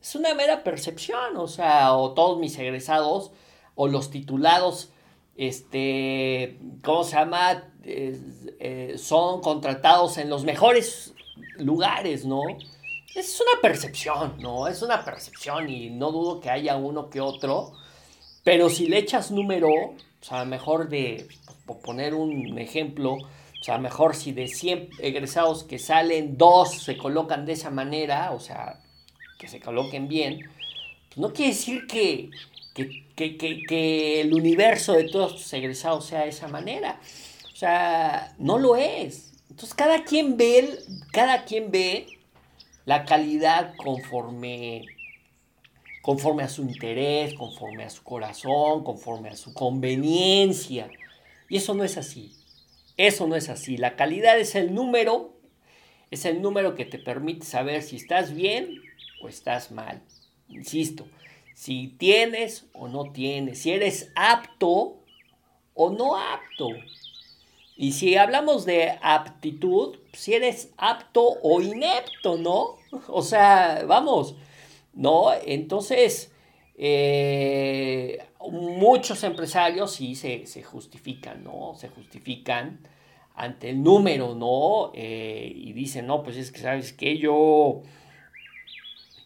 es 0.00 0.14
una 0.14 0.34
mera 0.34 0.62
percepción, 0.62 1.36
o 1.36 1.48
sea, 1.48 1.94
o 1.94 2.12
todos 2.12 2.38
mis 2.38 2.56
egresados 2.58 3.32
o 3.74 3.88
los 3.88 4.10
titulados, 4.10 4.90
este, 5.36 6.58
¿cómo 6.82 7.04
se 7.04 7.16
llama? 7.16 7.64
Eh, 7.84 8.94
son 8.98 9.40
contratados 9.40 10.18
en 10.18 10.28
los 10.28 10.44
mejores 10.44 11.14
lugares, 11.58 12.24
¿no? 12.24 12.42
Es 13.14 13.40
una 13.40 13.60
percepción, 13.60 14.36
¿no? 14.38 14.68
Es 14.68 14.82
una 14.82 15.04
percepción 15.04 15.68
y 15.68 15.90
no 15.90 16.12
dudo 16.12 16.40
que 16.40 16.50
haya 16.50 16.76
uno 16.76 17.10
que 17.10 17.20
otro, 17.20 17.72
pero 18.44 18.68
si 18.68 18.86
le 18.86 18.98
echas 18.98 19.30
número, 19.30 19.68
o 19.68 19.94
sea, 20.20 20.40
a 20.40 20.44
lo 20.44 20.50
mejor 20.50 20.88
de, 20.88 21.28
por 21.68 21.78
poner 21.78 22.14
un 22.14 22.58
ejemplo, 22.58 23.12
o 23.12 23.62
sea, 23.62 23.78
mejor 23.78 24.16
si 24.16 24.32
de 24.32 24.48
100 24.48 24.88
egresados 24.98 25.64
que 25.64 25.78
salen, 25.78 26.38
dos 26.38 26.82
se 26.82 26.96
colocan 26.96 27.44
de 27.44 27.52
esa 27.52 27.70
manera, 27.70 28.32
o 28.32 28.40
sea, 28.40 28.80
que 29.38 29.48
se 29.48 29.60
coloquen 29.60 30.08
bien, 30.08 30.50
pues 31.08 31.18
no 31.18 31.32
quiere 31.32 31.52
decir 31.52 31.86
que, 31.86 32.30
que, 32.74 34.20
el 34.20 34.32
universo 34.32 34.94
de 34.94 35.04
todos 35.04 35.34
tus 35.36 35.52
egresados 35.52 36.06
sea 36.06 36.22
de 36.22 36.30
esa 36.30 36.48
manera. 36.48 37.00
O 37.52 37.56
sea, 37.56 38.34
no 38.38 38.58
lo 38.58 38.76
es. 38.76 39.32
Entonces 39.50 39.74
cada 39.74 40.04
quien 40.04 40.36
ve, 40.36 40.78
cada 41.12 41.44
quien 41.44 41.70
ve 41.70 42.06
la 42.84 43.04
calidad 43.04 43.74
conforme, 43.76 44.86
conforme 46.00 46.44
a 46.44 46.48
su 46.48 46.62
interés, 46.62 47.34
conforme 47.34 47.84
a 47.84 47.90
su 47.90 48.02
corazón, 48.02 48.84
conforme 48.84 49.28
a 49.30 49.36
su 49.36 49.52
conveniencia. 49.52 50.88
Y 51.48 51.56
eso 51.56 51.74
no 51.74 51.84
es 51.84 51.96
así. 51.96 52.34
Eso 52.96 53.26
no 53.26 53.36
es 53.36 53.48
así. 53.48 53.76
La 53.76 53.96
calidad 53.96 54.38
es 54.38 54.54
el 54.54 54.74
número 54.74 55.34
Es 56.10 56.24
el 56.24 56.40
número 56.40 56.74
que 56.74 56.84
te 56.84 56.98
permite 56.98 57.44
saber 57.44 57.82
si 57.82 57.96
estás 57.96 58.34
bien 58.34 58.82
o 59.22 59.28
estás 59.28 59.70
mal. 59.70 60.02
Insisto, 60.48 61.06
si 61.54 61.88
tienes 61.88 62.66
o 62.72 62.88
no 62.88 63.12
tienes, 63.12 63.58
si 63.60 63.72
eres 63.72 64.10
apto 64.14 65.02
o 65.74 65.90
no 65.90 66.16
apto. 66.16 66.68
Y 67.76 67.92
si 67.92 68.16
hablamos 68.16 68.64
de 68.64 68.98
aptitud, 69.02 69.98
si 70.12 70.34
eres 70.34 70.70
apto 70.76 71.22
o 71.42 71.60
inepto, 71.60 72.36
¿no? 72.36 72.76
O 73.08 73.22
sea, 73.22 73.84
vamos, 73.86 74.34
¿no? 74.94 75.32
Entonces, 75.44 76.32
eh, 76.80 78.24
muchos 78.50 79.24
empresarios 79.24 79.92
sí 79.92 80.14
se, 80.14 80.62
justifican, 80.62 81.42
¿no? 81.42 81.74
Se 81.76 81.88
justifican 81.88 82.78
ante 83.34 83.70
el 83.70 83.82
número, 83.82 84.36
¿no? 84.36 84.92
Eh, 84.94 85.52
y 85.54 85.72
dicen, 85.72 86.06
no, 86.06 86.22
pues 86.22 86.36
es 86.36 86.52
que, 86.52 86.60
¿sabes 86.60 86.92
que 86.92 87.18
Yo, 87.18 87.82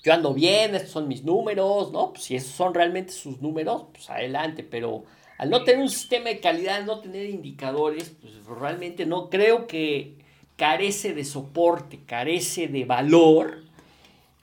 yo 0.03 0.13
ando 0.15 0.33
bien, 0.33 0.75
estos 0.75 0.93
son 0.93 1.09
mis 1.09 1.25
números, 1.25 1.93
¿no? 1.93 2.13
Pues 2.13 2.25
si 2.25 2.37
esos 2.37 2.53
son 2.53 2.73
realmente 2.73 3.13
sus 3.13 3.43
números, 3.43 3.85
pues 3.93 4.09
adelante, 4.09 4.63
pero 4.65 5.05
al 5.37 5.51
no 5.51 5.63
tener 5.63 5.83
un 5.83 5.91
sistema 5.91 6.31
de 6.31 6.41
calidad, 6.41 6.83
no 6.85 7.01
tener 7.01 7.29
indicadores, 7.29 8.17
pues 8.21 8.33
realmente 8.47 9.05
no 9.05 9.29
creo 9.29 9.67
que 9.67 10.17
carece 10.57 11.13
de 11.13 11.25
soporte, 11.25 12.01
carece 12.07 12.69
de 12.69 12.87
valor 12.87 13.72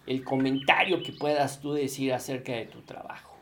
el 0.09 0.23
comentario 0.23 1.03
que 1.03 1.13
puedas 1.13 1.61
tú 1.61 1.73
decir 1.73 2.13
acerca 2.13 2.53
de 2.53 2.65
tu 2.65 2.81
trabajo, 2.81 3.37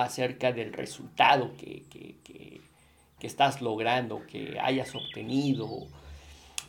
acerca 0.00 0.52
del 0.52 0.72
resultado 0.72 1.52
que, 1.56 2.60
estás 3.20 3.62
logrando, 3.62 4.26
que 4.26 4.58
hayas 4.60 4.92
obtenido. 4.96 5.86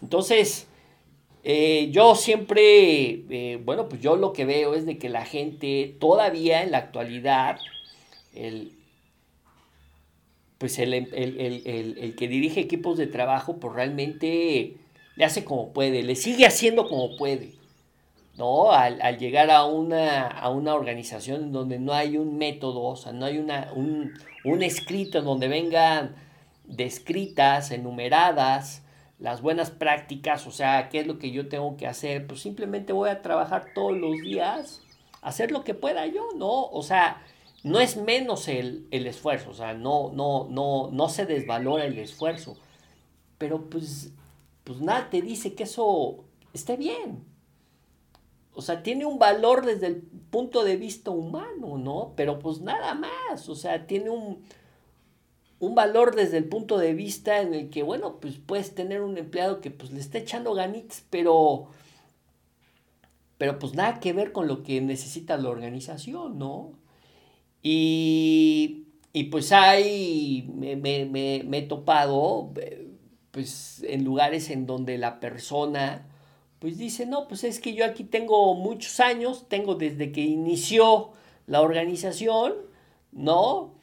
Entonces, 0.03 0.67
eh, 1.43 1.89
yo 1.91 2.13
siempre, 2.13 3.23
eh, 3.27 3.59
bueno, 3.65 3.89
pues 3.89 4.01
yo 4.01 4.15
lo 4.17 4.33
que 4.33 4.45
veo 4.45 4.75
es 4.75 4.85
de 4.85 4.99
que 4.99 5.09
la 5.09 5.25
gente 5.25 5.97
todavía 5.99 6.61
en 6.61 6.69
la 6.69 6.77
actualidad, 6.77 7.59
el, 8.35 8.73
pues 10.59 10.77
el, 10.77 10.93
el, 10.93 12.15
que 12.15 12.27
dirige 12.27 12.59
equipos 12.59 12.99
de 12.99 13.07
trabajo, 13.07 13.57
pues 13.59 13.73
realmente 13.73 14.77
le 15.15 15.25
hace 15.25 15.43
como 15.43 15.73
puede, 15.73 16.03
le 16.03 16.15
sigue 16.15 16.45
haciendo 16.45 16.87
como 16.87 17.17
puede. 17.17 17.62
¿No? 18.37 18.71
Al, 18.71 19.17
llegar 19.17 19.51
a 19.51 19.65
una, 19.65 20.27
a 20.27 20.49
una 20.49 20.73
organización 20.73 21.51
donde 21.51 21.79
no 21.79 21.93
hay 21.93 22.17
un 22.17 22.37
método, 22.37 22.81
o 22.81 22.95
sea, 22.95 23.11
no 23.11 23.25
hay 23.25 23.37
una, 23.37 23.71
un, 23.75 24.13
un 24.43 24.63
escrito 24.63 25.21
donde 25.21 25.47
vengan 25.47 26.15
descritas, 26.65 27.71
enumeradas, 27.71 28.83
las 29.19 29.41
buenas 29.41 29.71
prácticas, 29.71 30.47
o 30.47 30.51
sea, 30.51 30.89
qué 30.89 31.01
es 31.01 31.07
lo 31.07 31.19
que 31.19 31.31
yo 31.31 31.47
tengo 31.47 31.77
que 31.77 31.87
hacer, 31.87 32.27
pues 32.27 32.41
simplemente 32.41 32.93
voy 32.93 33.09
a 33.09 33.21
trabajar 33.21 33.67
todos 33.73 33.95
los 33.97 34.17
días, 34.21 34.81
hacer 35.21 35.51
lo 35.51 35.63
que 35.63 35.73
pueda 35.73 36.05
yo, 36.07 36.29
¿no? 36.35 36.65
O 36.65 36.83
sea, 36.83 37.21
no 37.63 37.79
es 37.79 37.95
menos 37.95 38.47
el, 38.47 38.87
el 38.91 39.07
esfuerzo, 39.07 39.51
o 39.51 39.53
sea, 39.53 39.73
no, 39.73 40.11
no, 40.13 40.47
no, 40.49 40.89
no 40.91 41.09
se 41.09 41.25
desvalora 41.25 41.85
el 41.85 41.97
esfuerzo, 41.99 42.57
pero 43.37 43.69
pues, 43.69 44.11
pues 44.63 44.81
nada 44.81 45.09
te 45.09 45.21
dice 45.21 45.53
que 45.53 45.63
eso 45.63 46.25
esté 46.53 46.75
bien, 46.75 47.23
o 48.55 48.61
sea, 48.61 48.83
tiene 48.83 49.05
un 49.05 49.19
valor 49.19 49.65
desde 49.65 49.87
el 49.87 50.01
punto 50.29 50.63
de 50.63 50.77
vista 50.77 51.11
humano, 51.11 51.77
¿no? 51.77 52.13
Pero 52.15 52.39
pues 52.39 52.61
nada 52.61 52.93
más, 52.93 53.49
o 53.49 53.55
sea, 53.55 53.87
tiene 53.87 54.09
un, 54.09 54.43
un 55.59 55.75
valor 55.75 56.15
desde 56.15 56.37
el 56.37 56.45
punto 56.45 56.77
de 56.77 56.93
vista 56.93 57.41
en 57.41 57.53
el 57.53 57.69
que, 57.69 57.83
bueno, 57.83 58.19
pues 58.19 58.35
puedes 58.37 58.75
tener 58.75 59.01
un 59.01 59.17
empleado 59.17 59.61
que 59.61 59.71
pues 59.71 59.91
le 59.91 59.99
está 59.99 60.19
echando 60.19 60.53
ganitas, 60.53 61.05
pero, 61.09 61.67
pero 63.37 63.59
pues 63.59 63.73
nada 63.73 63.99
que 63.99 64.13
ver 64.13 64.31
con 64.31 64.47
lo 64.47 64.63
que 64.63 64.81
necesita 64.81 65.37
la 65.37 65.49
organización, 65.49 66.37
¿no? 66.37 66.73
Y, 67.63 68.87
y 69.13 69.25
pues 69.25 69.51
hay, 69.51 70.49
me, 70.53 70.75
me, 70.75 71.05
me, 71.05 71.43
me 71.45 71.59
he 71.59 71.61
topado, 71.63 72.51
eh, 72.57 72.89
pues 73.31 73.83
en 73.87 74.03
lugares 74.03 74.49
en 74.49 74.67
donde 74.67 74.97
la 74.97 75.19
persona 75.19 76.05
pues 76.63 76.77
dice, 76.77 77.05
no, 77.05 77.27
pues 77.27 77.43
es 77.43 77.59
que 77.59 77.73
yo 77.73 77.83
aquí 77.83 78.05
tengo 78.05 78.55
muchos 78.55 79.01
años, 79.01 79.49
tengo 79.49 79.75
desde 79.75 80.13
que 80.13 80.21
inició 80.21 81.11
la 81.45 81.59
organización, 81.59 82.53
¿no? 83.11 83.73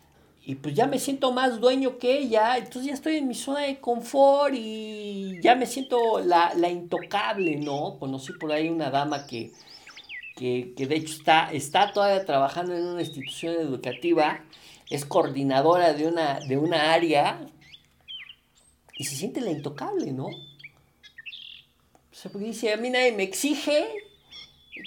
Y 0.46 0.54
pues 0.54 0.74
ya 0.74 0.86
me 0.86 0.98
siento 0.98 1.30
más 1.30 1.60
dueño 1.60 1.98
que 1.98 2.16
ella, 2.16 2.56
entonces 2.56 2.86
ya 2.86 2.94
estoy 2.94 3.16
en 3.16 3.28
mi 3.28 3.34
zona 3.34 3.60
de 3.64 3.80
confort 3.80 4.54
y 4.56 5.38
ya 5.42 5.56
me 5.56 5.66
siento 5.66 6.20
la, 6.20 6.54
intocable, 6.70 7.56
¿no? 7.56 7.98
Conocí 7.98 8.32
por 8.40 8.50
ahí 8.50 8.70
una 8.70 8.88
dama 8.88 9.26
que, 9.26 9.52
que, 10.34 10.72
de 10.74 10.96
hecho 10.96 11.16
está, 11.16 11.52
está 11.52 11.92
todavía 11.92 12.24
trabajando 12.24 12.74
en 12.74 12.86
una 12.86 13.02
institución 13.02 13.56
educativa, 13.56 14.42
es 14.88 15.04
coordinadora 15.04 15.92
de 15.92 16.06
una, 16.06 16.40
de 16.40 16.56
una 16.56 16.94
área 16.94 17.46
y 18.96 19.04
se 19.04 19.16
siente 19.16 19.42
la 19.42 19.50
intocable, 19.50 20.12
¿no? 20.12 20.28
Porque 22.28 22.48
dice, 22.48 22.72
a 22.72 22.76
mí 22.76 22.90
nadie 22.90 23.12
me 23.12 23.22
exige, 23.22 23.88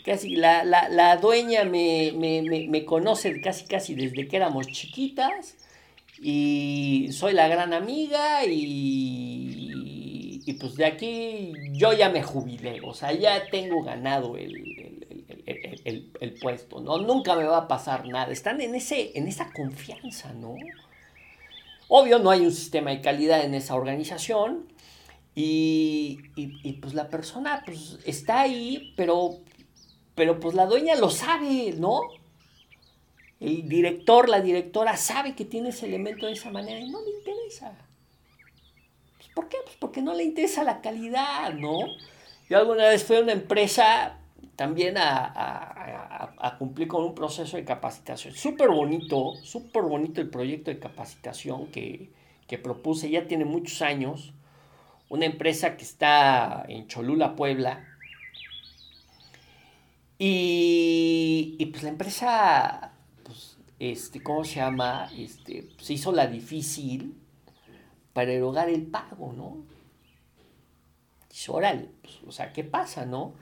casi 0.05 0.35
la, 0.35 1.17
dueña 1.21 1.63
me, 1.63 2.85
conoce 2.85 3.41
casi 3.41 3.65
casi 3.65 3.95
desde 3.95 4.27
que 4.27 4.35
éramos 4.35 4.67
chiquitas 4.67 5.55
y 6.19 7.09
soy 7.11 7.33
la 7.33 7.47
gran 7.47 7.73
amiga 7.73 8.45
y, 8.45 9.71
pues 10.59 10.75
de 10.75 10.85
aquí 10.85 11.53
yo 11.71 11.93
ya 11.93 12.09
me 12.09 12.21
jubilé, 12.21 12.81
o 12.81 12.93
sea, 12.93 13.11
ya 13.13 13.49
tengo 13.49 13.81
ganado 13.83 14.37
el, 14.37 14.51
puesto, 16.41 16.79
¿no? 16.81 16.99
Nunca 16.99 17.35
me 17.35 17.43
va 17.45 17.57
a 17.57 17.67
pasar 17.67 18.07
nada, 18.07 18.31
están 18.31 18.61
en, 18.61 18.75
ese, 18.75 19.17
en 19.17 19.27
esa 19.27 19.51
confianza, 19.51 20.33
¿no? 20.33 20.55
Obvio, 21.87 22.19
no 22.19 22.29
hay 22.29 22.41
un 22.41 22.51
sistema 22.51 22.91
de 22.91 23.01
calidad 23.01 23.43
en 23.43 23.53
esa 23.53 23.75
organización, 23.75 24.72
y, 25.35 26.73
pues 26.81 26.93
la 26.93 27.09
persona 27.09 27.63
pues 27.65 27.97
está 28.05 28.41
ahí, 28.41 28.93
pero, 28.95 29.39
pero 30.15 30.39
pues 30.39 30.55
la 30.55 30.65
dueña 30.65 30.95
lo 30.95 31.09
sabe, 31.09 31.73
¿no? 31.77 32.01
El 33.39 33.67
director, 33.67 34.29
la 34.29 34.41
directora 34.41 34.95
sabe 34.95 35.35
que 35.35 35.45
tiene 35.45 35.69
ese 35.69 35.87
elemento 35.87 36.27
de 36.27 36.33
esa 36.33 36.51
manera 36.51 36.79
y 36.79 36.89
no 36.89 37.01
le 37.01 37.09
interesa. 37.09 37.75
Pues, 39.17 39.29
¿Por 39.33 39.49
qué? 39.49 39.57
Pues 39.65 39.75
porque 39.79 40.01
no 40.01 40.13
le 40.13 40.23
interesa 40.23 40.63
la 40.63 40.81
calidad, 40.81 41.53
¿no? 41.53 41.79
Yo 42.49 42.57
alguna 42.57 42.87
vez 42.87 43.03
fui 43.03 43.15
a 43.15 43.21
una 43.21 43.33
empresa 43.33 44.19
también 44.55 44.95
a, 44.97 46.55
cumplir 46.59 46.87
con 46.87 47.03
un 47.03 47.15
proceso 47.15 47.57
de 47.57 47.65
capacitación. 47.65 48.35
Súper 48.35 48.69
bonito, 48.69 49.33
súper 49.41 49.81
bonito 49.83 50.21
el 50.21 50.29
proyecto 50.29 50.69
de 50.69 50.77
capacitación 50.77 51.67
que, 51.67 52.11
que 52.47 52.59
propuse, 52.59 53.09
ya 53.09 53.27
tiene 53.27 53.45
muchos 53.45 53.81
años 53.81 54.33
una 55.13 55.27
empresa 55.27 55.77
que 55.77 55.83
está 55.83 56.65
en 56.67 56.87
Cholula, 56.87 57.35
Puebla. 57.35 57.85
Y, 60.17 61.63
pues 61.71 61.83
la 61.83 61.89
empresa, 61.89 62.93
pues, 63.23 63.59
este, 63.77 64.23
¿cómo 64.23 64.43
se 64.43 64.55
llama? 64.55 65.11
Este, 65.15 65.69
se 65.77 65.93
hizo 65.93 66.11
la 66.11 66.25
difícil 66.25 67.15
para 68.13 68.31
erogar 68.31 68.69
el 68.69 68.87
pago, 68.87 69.33
¿no? 69.33 69.57
Dice, 71.29 71.51
órale, 71.51 71.89
pues, 72.01 72.15
o 72.27 72.31
sea, 72.31 72.51
¿qué 72.51 72.63
pasa, 72.63 73.05
no? 73.05 73.35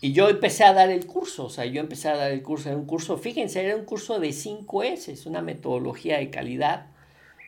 Y 0.00 0.12
yo 0.14 0.30
empecé 0.30 0.64
a 0.64 0.72
dar 0.72 0.88
el 0.88 1.04
curso, 1.06 1.44
o 1.44 1.50
sea, 1.50 1.66
yo 1.66 1.82
empecé 1.82 2.08
a 2.08 2.16
dar 2.16 2.30
el 2.32 2.42
curso, 2.42 2.70
era 2.70 2.78
un 2.78 2.86
curso, 2.86 3.18
fíjense, 3.18 3.62
era 3.62 3.76
un 3.76 3.84
curso 3.84 4.18
de 4.18 4.32
5 4.32 4.82
S, 4.82 5.28
una 5.28 5.42
metodología 5.42 6.16
de 6.16 6.30
calidad 6.30 6.86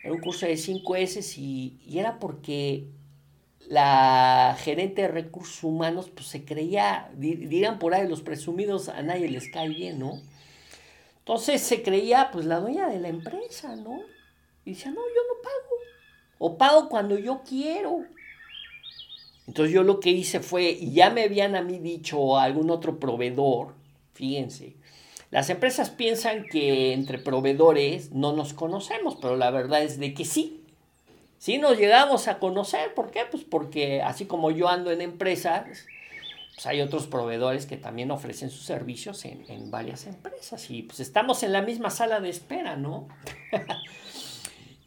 era 0.02 0.12
un 0.12 0.20
curso 0.20 0.46
de 0.46 0.56
5 0.56 0.96
S 0.96 1.40
y, 1.40 1.78
era 1.92 2.18
porque 2.18 2.86
la 3.68 4.56
gerente 4.58 5.02
de 5.02 5.08
recursos 5.08 5.62
humanos 5.62 6.10
pues 6.10 6.26
se 6.26 6.44
creía, 6.44 7.10
digan 7.16 7.78
por 7.78 7.94
ahí 7.94 8.08
los 8.08 8.22
presumidos, 8.22 8.88
a 8.88 9.02
nadie 9.02 9.28
les 9.28 9.48
cae 9.50 9.68
bien, 9.68 9.98
¿no? 9.98 10.20
Entonces 11.18 11.60
se 11.60 11.82
creía 11.82 12.30
pues 12.32 12.46
la 12.46 12.58
dueña 12.58 12.88
de 12.88 12.98
la 12.98 13.08
empresa, 13.08 13.76
¿no? 13.76 14.00
Y 14.64 14.70
decía, 14.70 14.90
no, 14.90 14.96
yo 15.00 15.22
no 15.29 15.42
pago. 15.42 15.77
O 16.38 16.58
pago 16.58 16.88
cuando 16.88 17.18
yo 17.18 17.42
quiero. 17.48 18.04
Entonces 19.46 19.75
yo 19.75 19.83
lo 19.83 20.00
que 20.00 20.10
hice 20.10 20.40
fue, 20.40 20.70
y 20.70 20.92
ya 20.92 21.10
me 21.10 21.25
habían 21.25 21.54
a 21.54 21.62
mí 21.62 21.79
dicho 21.79 22.38
algún 22.38 22.70
otro 22.70 22.98
proveedor, 22.98 23.75
fíjense, 24.12 24.77
las 25.31 25.48
empresas 25.48 25.90
piensan 25.90 26.44
que 26.44 26.92
entre 26.92 27.18
proveedores 27.18 28.10
no 28.10 28.33
nos 28.33 28.52
conocemos, 28.52 29.16
pero 29.20 29.37
la 29.37 29.50
verdad 29.50 29.83
es 29.83 29.98
de 29.98 30.12
que 30.12 30.24
sí. 30.24 30.64
Sí 31.38 31.58
nos 31.58 31.78
llegamos 31.78 32.26
a 32.28 32.38
conocer. 32.38 32.94
¿Por 32.94 33.10
qué? 33.10 33.20
Pues 33.31 33.44
porque 33.44 34.02
así 34.02 34.26
como 34.26 34.50
yo 34.50 34.68
ando 34.68 34.90
en 34.90 35.00
empresas, 35.00 35.87
pues 36.54 36.66
hay 36.66 36.81
otros 36.81 37.06
proveedores 37.06 37.64
que 37.64 37.76
también 37.76 38.10
ofrecen 38.10 38.50
sus 38.50 38.64
servicios 38.64 39.24
en, 39.24 39.70
varias 39.70 40.06
empresas. 40.06 40.68
Y 40.68 40.83
pues 40.83 40.98
estamos 40.98 41.44
en 41.44 41.52
la 41.52 41.62
misma 41.62 41.90
sala 41.90 42.20
de 42.20 42.28
espera, 42.28 42.76
¿no? 42.76 43.08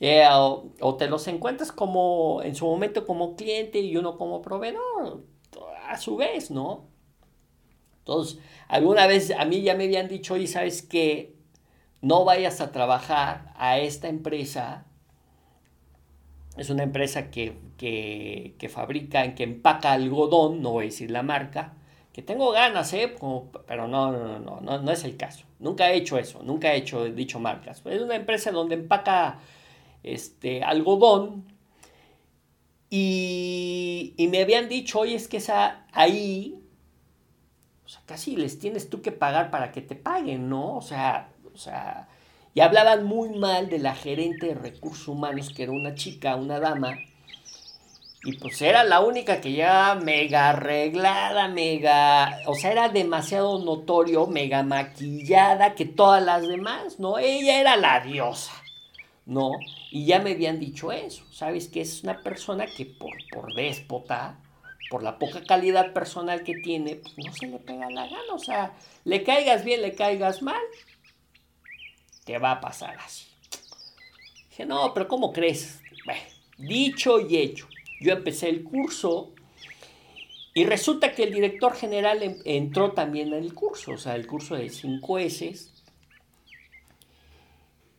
Eh, 0.06 0.28
o, 0.30 0.96
te 0.98 1.08
los 1.08 1.26
encuentras 1.30 1.72
como 1.72 2.42
en 2.44 2.56
su 2.56 2.66
momento 2.66 3.06
como 3.06 3.38
cliente 3.38 3.80
y 3.80 3.96
uno 3.96 4.18
como 4.18 4.42
proveedor 4.42 5.24
a 5.88 5.98
su 5.98 6.18
vez, 6.18 6.52
¿no? 6.52 6.90
Entonces, 8.04 8.38
alguna 8.68 9.08
vez 9.08 9.32
a 9.32 9.46
mí 9.46 9.62
ya 9.62 9.76
me 9.76 9.86
habían 9.86 10.10
dicho, 10.10 10.34
oye, 10.34 10.48
¿sabes 10.48 10.82
qué? 10.82 11.36
No 12.02 12.26
vayas 12.26 12.60
a 12.60 12.74
trabajar 12.74 13.54
a 13.56 13.80
esta 13.80 14.10
empresa. 14.10 14.86
Es 16.58 16.70
una 16.70 16.84
empresa 16.84 17.32
que, 17.32 17.58
que, 17.78 18.56
que 18.60 18.68
fabrica, 18.68 19.36
que 19.36 19.44
empaca 19.44 19.94
algodón, 19.94 20.62
no 20.62 20.72
voy 20.72 20.86
a 20.86 20.88
decir 20.88 21.12
la 21.12 21.24
marca, 21.24 21.76
que 22.12 22.22
tengo 22.22 22.52
ganas, 22.52 22.94
¿eh? 22.94 23.16
pero 23.66 23.88
no, 23.88 24.12
no, 24.12 24.40
no, 24.40 24.60
no, 24.60 24.82
no 24.82 24.92
es 24.92 25.06
el 25.06 25.16
caso. 25.16 25.46
Nunca 25.60 25.90
he 25.90 25.96
hecho 25.96 26.18
eso, 26.18 26.44
nunca 26.44 26.74
he 26.74 26.78
hecho 26.78 27.06
dicho 27.06 27.40
marcas. 27.40 27.82
Es 27.86 28.02
una 28.02 28.16
empresa 28.16 28.52
donde 28.52 28.76
empaca 28.76 29.40
este, 30.04 30.62
algodón 30.62 31.46
y, 32.90 34.14
y 34.18 34.28
me 34.28 34.42
habían 34.42 34.68
dicho, 34.68 35.00
oye, 35.00 35.16
es 35.16 35.30
que 35.30 35.38
esa, 35.38 35.88
ahí 35.94 36.63
o 37.86 37.90
sea, 37.90 38.02
casi 38.06 38.36
les 38.36 38.60
tienes 38.60 38.90
tú 38.90 39.02
que 39.02 39.12
pagar 39.12 39.52
para 39.52 39.72
que 39.72 39.82
te 39.82 39.96
paguen, 39.96 40.50
¿no? 40.50 40.78
O 40.78 40.82
sea, 40.82 41.30
o 41.54 41.58
sea, 41.58 42.08
y 42.54 42.62
hablaban 42.62 43.06
muy 43.06 43.30
mal 43.38 43.70
de 43.70 43.80
la 43.80 43.96
gerente 43.96 44.48
de 44.48 44.56
recursos 44.56 45.08
humanos, 45.08 45.52
que 45.56 45.64
era 45.64 45.72
una 45.72 45.96
chica, 45.96 46.36
una 46.36 46.60
dama, 46.60 46.98
y 48.26 48.38
pues 48.38 48.62
era 48.62 48.86
la 48.86 49.02
única 49.02 49.42
que 49.42 49.52
ya 49.52 49.96
mega 50.02 50.50
arreglada, 50.50 51.50
mega, 51.50 52.38
o 52.48 52.56
sea, 52.56 52.72
era 52.72 52.88
demasiado 52.88 53.60
notorio, 53.60 54.28
mega 54.28 54.64
maquillada 54.64 55.76
que 55.76 55.84
todas 55.86 56.24
las 56.24 56.48
demás, 56.48 57.00
¿no? 57.00 57.18
Ella 57.18 57.60
era 57.60 57.76
la 57.76 58.00
diosa, 58.00 58.54
¿no? 59.26 59.52
Y 59.92 60.06
ya 60.06 60.20
me 60.20 60.32
habían 60.32 60.58
dicho 60.58 60.94
eso, 60.94 61.26
¿sabes? 61.34 61.68
Que 61.68 61.82
es 61.82 62.04
una 62.04 62.24
persona 62.24 62.66
que 62.66 62.86
por, 62.86 63.12
por 63.30 63.54
déspota, 63.56 64.40
por 64.90 65.04
la 65.04 65.18
poca 65.18 65.44
calidad 65.44 65.94
personal 65.94 66.44
que 66.44 66.56
tiene, 66.56 66.96
pues 66.96 67.14
no 67.18 67.34
se 67.34 67.48
le 67.48 67.60
pega 67.60 67.90
la 67.90 68.08
gana, 68.08 68.34
o 68.34 68.40
sea, 68.40 68.74
le 69.06 69.24
caigas 69.24 69.64
bien, 69.64 69.82
le 69.82 69.96
caigas 69.96 70.42
mal, 70.42 70.62
te 72.26 72.38
va 72.38 72.52
a 72.52 72.62
pasar 72.62 72.98
así. 73.00 73.26
Dije, 74.50 74.66
no, 74.66 74.94
pero 74.94 75.08
¿cómo 75.08 75.34
crees? 75.34 75.82
Bueno, 76.06 76.22
dicho 76.58 77.20
y 77.20 77.38
hecho 77.38 77.68
yo 78.04 78.14
empecé 78.14 78.50
el 78.50 78.64
curso 78.64 79.34
y 80.54 80.66
resulta 80.66 81.14
que 81.14 81.24
el 81.24 81.34
director 81.34 81.74
general 81.74 82.38
entró 82.46 82.92
también 82.92 83.30
en 83.30 83.44
el 83.44 83.54
curso, 83.54 83.94
o 83.94 83.98
sea, 83.98 84.16
el 84.16 84.28
curso 84.28 84.56
de 84.56 84.70
5 84.70 85.20
S. 85.20 85.56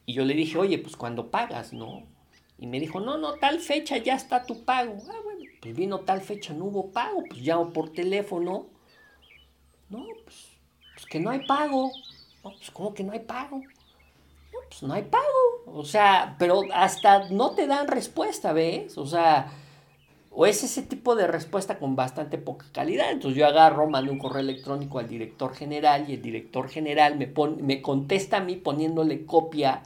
Y 0.06 0.12
yo 0.12 0.24
le 0.24 0.34
dije, 0.34 0.58
oye, 0.58 0.78
pues 0.78 0.94
cuando 0.94 1.30
pagas, 1.30 1.72
¿no? 1.72 2.06
Y 2.58 2.66
me 2.66 2.78
dijo, 2.78 3.00
no, 3.00 3.18
no, 3.18 3.34
tal 3.34 3.58
fecha 3.58 3.96
ya 3.96 4.14
está 4.14 4.44
tu 4.44 4.64
pago. 4.64 4.96
Ah, 5.08 5.20
pues 5.64 5.76
vino 5.76 6.00
tal 6.00 6.20
fecha, 6.20 6.52
no 6.52 6.66
hubo 6.66 6.90
pago, 6.90 7.24
pues 7.26 7.40
llamo 7.40 7.72
por 7.72 7.88
teléfono. 7.88 8.66
No, 9.88 10.04
pues, 10.22 10.58
pues 10.92 11.06
que 11.06 11.18
no 11.18 11.30
hay 11.30 11.46
pago. 11.46 11.90
No, 12.44 12.50
pues 12.50 12.70
¿cómo 12.70 12.92
que 12.92 13.02
no 13.02 13.12
hay 13.12 13.20
pago? 13.20 13.60
No, 13.60 14.58
pues 14.68 14.82
no 14.82 14.92
hay 14.92 15.04
pago. 15.04 15.24
O 15.64 15.82
sea, 15.82 16.36
pero 16.38 16.64
hasta 16.74 17.30
no 17.30 17.52
te 17.52 17.66
dan 17.66 17.88
respuesta, 17.88 18.52
¿ves? 18.52 18.98
O 18.98 19.06
sea, 19.06 19.50
o 20.30 20.44
es 20.44 20.62
ese 20.62 20.82
tipo 20.82 21.16
de 21.16 21.26
respuesta 21.28 21.78
con 21.78 21.96
bastante 21.96 22.36
poca 22.36 22.66
calidad. 22.70 23.10
Entonces 23.10 23.38
yo 23.38 23.46
agarro, 23.46 23.88
mando 23.88 24.12
un 24.12 24.18
correo 24.18 24.40
electrónico 24.40 24.98
al 24.98 25.08
director 25.08 25.54
general 25.54 26.10
y 26.10 26.12
el 26.12 26.20
director 26.20 26.68
general 26.68 27.16
me, 27.16 27.32
me 27.62 27.80
contesta 27.80 28.36
a 28.36 28.40
mí 28.40 28.56
poniéndole 28.56 29.24
copia 29.24 29.82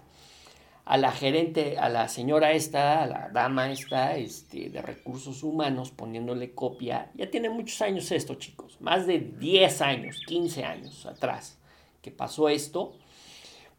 a 0.89 0.97
la 0.97 1.13
gerente, 1.13 1.77
a 1.79 1.91
la 1.91 2.09
señora 2.09 2.53
esta, 2.53 3.03
a 3.03 3.07
la 3.07 3.29
dama 3.29 3.71
esta 3.71 4.17
este, 4.17 4.71
de 4.71 4.81
recursos 4.81 5.43
humanos, 5.43 5.91
poniéndole 5.91 6.55
copia. 6.55 7.11
Ya 7.15 7.31
tiene 7.31 7.51
muchos 7.51 7.83
años 7.83 8.11
esto, 8.11 8.37
chicos, 8.37 8.81
más 8.81 9.07
de 9.07 9.19
10 9.19 9.83
años, 9.83 10.19
15 10.27 10.65
años 10.65 11.05
atrás 11.05 11.59
que 12.01 12.11
pasó 12.11 12.49
esto, 12.49 12.95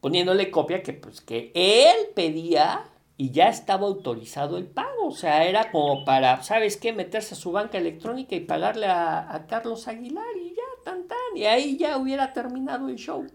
poniéndole 0.01 0.51
copia 0.51 0.83
que, 0.83 0.93
pues, 0.93 1.19
que 1.19 1.51
él 1.55 2.09
pedía 2.13 2.85
y 3.17 3.31
ya 3.31 3.49
estaba 3.49 3.87
autorizado 3.87 4.57
el 4.57 4.67
pago. 4.67 5.07
O 5.07 5.11
sea, 5.11 5.45
era 5.45 5.71
como 5.71 6.05
para, 6.05 6.43
¿sabes 6.43 6.77
qué? 6.77 6.93
Meterse 6.93 7.33
a 7.33 7.37
su 7.37 7.51
banca 7.51 7.79
electrónica 7.79 8.35
y 8.35 8.41
pagarle 8.41 8.85
a, 8.85 9.47
Carlos 9.49 9.87
Aguilar 9.87 10.37
y 10.39 10.49
ya, 10.49 10.83
tan 10.85 11.07
tan. 11.07 11.17
Y 11.33 11.45
ahí 11.45 11.75
ya 11.75 11.97
hubiera 11.97 12.33
terminado 12.33 12.87
el 12.87 12.97
show. 12.97 13.25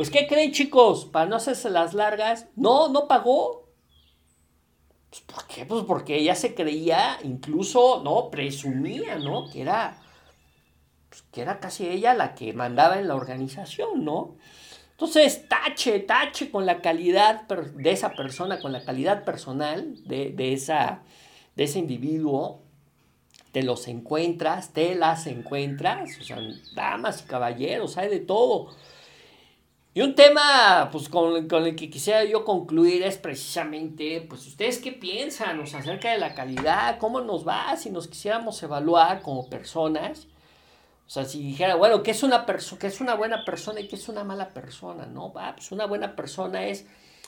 Pues, 0.00 0.08
¿qué 0.08 0.26
creen, 0.26 0.50
chicos? 0.50 1.04
Para 1.04 1.26
no 1.26 1.36
hacerse 1.36 1.68
las 1.68 1.92
largas, 1.92 2.46
no, 2.56 2.88
no 2.88 3.06
pagó. 3.06 3.68
Pues, 5.10 5.20
¿Por 5.20 5.46
qué? 5.46 5.66
Pues 5.66 5.84
porque 5.84 6.16
ella 6.16 6.34
se 6.34 6.54
creía, 6.54 7.18
incluso, 7.22 8.00
no, 8.02 8.30
presumía, 8.30 9.18
¿no? 9.18 9.50
Que 9.50 9.60
era, 9.60 9.98
pues, 11.10 11.20
que 11.30 11.42
era 11.42 11.60
casi 11.60 11.86
ella 11.86 12.14
la 12.14 12.34
que 12.34 12.54
mandaba 12.54 12.98
en 12.98 13.08
la 13.08 13.14
organización, 13.14 14.02
¿no? 14.02 14.36
Entonces, 14.92 15.46
tache, 15.50 15.98
tache 15.98 16.50
con 16.50 16.64
la 16.64 16.80
calidad 16.80 17.46
de 17.46 17.90
esa 17.90 18.14
persona, 18.14 18.58
con 18.58 18.72
la 18.72 18.82
calidad 18.82 19.26
personal 19.26 20.02
de, 20.06 20.54
esa, 20.54 21.02
de 21.56 21.64
ese 21.64 21.78
individuo. 21.78 22.62
Te 23.52 23.62
los 23.62 23.86
encuentras, 23.86 24.72
te 24.72 24.94
las 24.94 25.26
encuentras, 25.26 26.18
o 26.18 26.24
sea, 26.24 26.38
damas 26.74 27.20
y 27.20 27.28
caballeros, 27.28 27.98
hay 27.98 28.08
de 28.08 28.20
todo. 28.20 28.70
Y 29.92 30.02
un 30.02 30.14
tema 30.14 30.88
pues, 30.92 31.08
con, 31.08 31.48
con, 31.48 31.64
el 31.66 31.74
que 31.74 31.90
quisiera 31.90 32.24
yo 32.24 32.44
concluir 32.44 33.02
es 33.02 33.18
precisamente, 33.18 34.20
pues, 34.28 34.46
¿ustedes 34.46 34.78
qué 34.78 34.92
piensan 34.92 35.58
o 35.58 35.64
acerca 35.64 36.12
de 36.12 36.18
la 36.18 36.34
calidad? 36.34 36.98
¿Cómo 36.98 37.20
nos 37.20 37.46
va 37.46 37.76
si 37.76 37.90
nos 37.90 38.06
quisiéramos 38.06 38.62
evaluar 38.62 39.20
como 39.22 39.50
personas? 39.50 40.28
O 41.10 41.12
sea, 41.12 41.24
si 41.24 41.40
dijera, 41.42 41.74
bueno, 41.74 42.04
¿qué 42.04 42.12
es 42.12 42.22
una, 42.22 42.46
qué 42.46 42.86
es 42.86 43.00
una 43.00 43.14
buena 43.14 43.44
persona 43.44 43.80
y 43.80 43.88
qué 43.88 43.96
es 43.96 44.08
una 44.08 44.22
mala 44.22 44.50
persona? 44.50 45.06
¿No? 45.06 45.32
va 45.32 45.56
pues 45.56 45.72
una 45.72 45.86
buena 45.86 46.14
persona 46.14 46.66
es, 46.66 46.86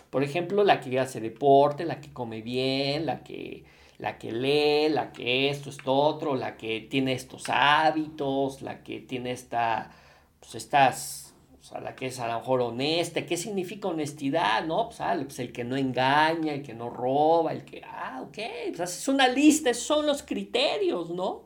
por 0.08 0.22
ejemplo, 0.22 0.62
la 0.62 0.80
que 0.80 1.00
hace 1.00 1.20
deporte, 1.20 1.84
la 1.84 2.00
que 2.00 2.12
come 2.12 2.42
bien, 2.42 3.06
la 3.06 3.24
que, 3.24 3.64
la 3.98 4.18
que 4.18 4.30
lee, 4.30 4.88
la 4.88 5.10
que 5.10 5.50
esto, 5.50 5.68
esto, 5.68 5.92
otro, 5.92 6.36
la 6.36 6.56
que 6.56 6.80
tiene 6.80 7.12
estos 7.12 7.48
hábitos, 7.48 8.62
la 8.62 8.84
que 8.84 9.00
tiene 9.00 9.32
esta, 9.32 9.90
pues 10.38 10.54
estas, 10.54 11.21
sea, 11.72 11.80
la 11.80 11.94
que 11.94 12.06
es 12.06 12.20
a 12.20 12.28
lo 12.28 12.38
mejor 12.38 12.60
honesta. 12.60 13.26
¿Qué 13.26 13.36
significa 13.36 13.88
honestidad? 13.88 14.64
No, 14.64 14.88
pues, 14.88 15.00
ah, 15.00 15.16
pues 15.22 15.38
el 15.38 15.52
que 15.52 15.64
no 15.64 15.76
engaña, 15.76 16.54
el 16.54 16.62
que 16.62 16.74
no 16.74 16.90
roba, 16.90 17.52
el 17.52 17.64
que, 17.64 17.82
ah, 17.84 18.22
ok, 18.22 18.38
pues 18.68 18.80
haces 18.80 19.08
una 19.08 19.28
lista, 19.28 19.70
esos 19.70 19.84
son 19.84 20.06
los 20.06 20.22
criterios, 20.22 21.10
¿no? 21.10 21.42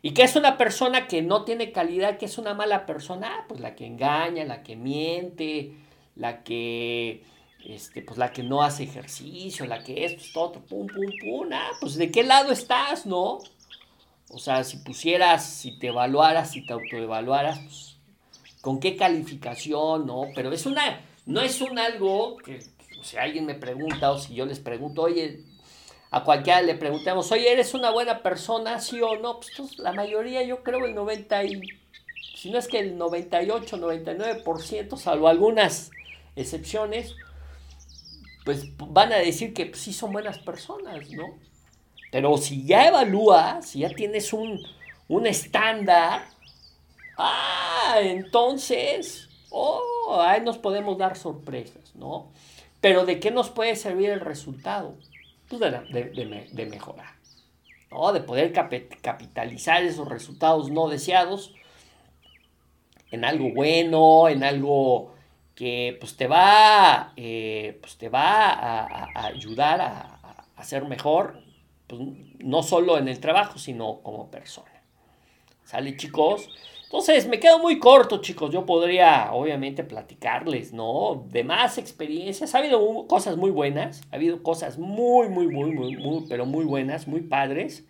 ¿Y 0.00 0.12
qué 0.12 0.22
es 0.22 0.36
una 0.36 0.56
persona 0.56 1.08
que 1.08 1.22
no 1.22 1.44
tiene 1.44 1.72
calidad? 1.72 2.18
¿Qué 2.18 2.26
es 2.26 2.38
una 2.38 2.54
mala 2.54 2.86
persona? 2.86 3.38
Ah, 3.40 3.44
pues 3.48 3.60
la 3.60 3.74
que 3.74 3.86
engaña, 3.86 4.44
la 4.44 4.62
que 4.62 4.76
miente, 4.76 5.72
la 6.14 6.44
que, 6.44 7.24
este, 7.66 8.02
pues 8.02 8.18
la 8.18 8.30
que 8.32 8.44
no 8.44 8.62
hace 8.62 8.84
ejercicio, 8.84 9.66
la 9.66 9.82
que 9.82 10.04
esto, 10.04 10.22
es 10.22 10.32
todo, 10.32 10.52
pum, 10.60 10.86
pum, 10.86 11.12
pum. 11.20 11.48
Ah, 11.52 11.70
pues 11.80 11.96
de 11.96 12.10
qué 12.10 12.22
lado 12.22 12.52
estás, 12.52 13.06
¿no? 13.06 13.38
O 14.30 14.38
sea, 14.38 14.62
si 14.62 14.76
pusieras, 14.78 15.44
si 15.44 15.78
te 15.78 15.88
evaluaras, 15.88 16.52
si 16.52 16.64
te 16.64 16.74
autoevaluaras, 16.74 17.58
pues, 17.60 17.87
¿con 18.60 18.80
qué 18.80 18.96
calificación, 18.96 20.06
no? 20.06 20.24
Pero 20.34 20.52
es 20.52 20.66
una, 20.66 21.00
no 21.26 21.40
es 21.40 21.60
un 21.60 21.78
algo 21.78 22.36
que, 22.38 22.60
o 23.00 23.04
si 23.04 23.16
alguien 23.16 23.46
me 23.46 23.54
pregunta 23.54 24.10
o 24.10 24.18
si 24.18 24.34
yo 24.34 24.46
les 24.46 24.60
pregunto, 24.60 25.02
oye, 25.02 25.44
a 26.10 26.24
cualquiera 26.24 26.62
le 26.62 26.74
preguntamos, 26.74 27.30
oye, 27.32 27.52
¿eres 27.52 27.74
una 27.74 27.90
buena 27.90 28.22
persona, 28.22 28.80
sí 28.80 29.00
o 29.02 29.16
no? 29.16 29.40
Pues 29.40 29.78
la 29.78 29.92
mayoría, 29.92 30.42
yo 30.42 30.62
creo 30.62 30.86
el 30.86 30.94
90 30.94 31.44
y, 31.44 31.60
si 32.34 32.50
no 32.50 32.58
es 32.58 32.68
que 32.68 32.78
el 32.78 32.96
98, 32.96 33.76
99%, 33.76 34.96
salvo 34.96 35.28
algunas 35.28 35.90
excepciones, 36.36 37.14
pues 38.44 38.64
van 38.76 39.12
a 39.12 39.18
decir 39.18 39.52
que 39.52 39.74
sí 39.74 39.92
son 39.92 40.12
buenas 40.12 40.38
personas, 40.38 41.10
¿no? 41.10 41.24
Pero 42.10 42.38
si 42.38 42.64
ya 42.64 42.88
evalúas, 42.88 43.68
si 43.68 43.80
ya 43.80 43.90
tienes 43.90 44.32
un, 44.32 44.58
un 45.08 45.26
estándar, 45.26 46.26
ah, 47.18 47.96
entonces, 48.00 49.28
oh, 49.50 50.18
ahí 50.22 50.40
nos 50.40 50.58
podemos 50.58 50.96
dar 50.96 51.16
sorpresas, 51.16 51.94
¿no? 51.94 52.30
Pero 52.80 53.04
¿de 53.04 53.20
qué 53.20 53.30
nos 53.30 53.50
puede 53.50 53.76
servir 53.76 54.10
el 54.10 54.20
resultado? 54.20 54.94
pues 55.48 55.60
de, 55.60 56.66
mejorar, 56.66 57.14
¿no? 57.90 58.12
de 58.12 58.20
poder 58.20 58.52
capitalizar 58.52 59.82
esos 59.82 60.08
resultados 60.08 60.70
no 60.70 60.88
deseados 60.88 61.54
en 63.10 63.24
algo 63.24 63.52
bueno, 63.54 64.28
en 64.28 64.44
algo 64.44 65.14
que 65.54 65.96
pues, 65.98 66.16
te 66.16 66.26
va, 66.26 67.14
eh, 67.16 67.78
pues, 67.80 67.96
te 67.96 68.10
va 68.10 68.50
a, 68.50 69.26
ayudar 69.26 69.80
a, 69.80 70.44
a, 70.54 70.64
ser 70.64 70.84
mejor, 70.84 71.40
pues, 71.86 72.00
no 72.38 72.62
solo 72.62 72.98
en 72.98 73.08
el 73.08 73.18
trabajo, 73.18 73.58
sino 73.58 74.00
como 74.02 74.30
persona. 74.30 74.82
¿Sale 75.64 75.96
chicos? 75.96 76.48
Entonces, 76.88 77.28
me 77.28 77.38
quedo 77.38 77.58
muy 77.58 77.78
corto, 77.78 78.22
chicos. 78.22 78.50
Yo 78.50 78.64
podría, 78.64 79.30
obviamente, 79.32 79.84
platicarles, 79.84 80.72
¿no? 80.72 81.26
De 81.30 81.44
más 81.44 81.76
experiencias. 81.76 82.54
Ha 82.54 82.58
habido 82.58 83.06
cosas 83.06 83.36
muy 83.36 83.50
buenas. 83.50 84.00
Ha 84.10 84.16
habido 84.16 84.42
cosas 84.42 84.78
muy, 84.78 85.28
muy, 85.28 85.48
muy, 85.48 85.72
muy, 85.72 85.96
muy, 85.96 86.24
pero 86.28 86.46
muy 86.46 86.64
buenas, 86.64 87.06
muy 87.06 87.20
padres. 87.22 87.84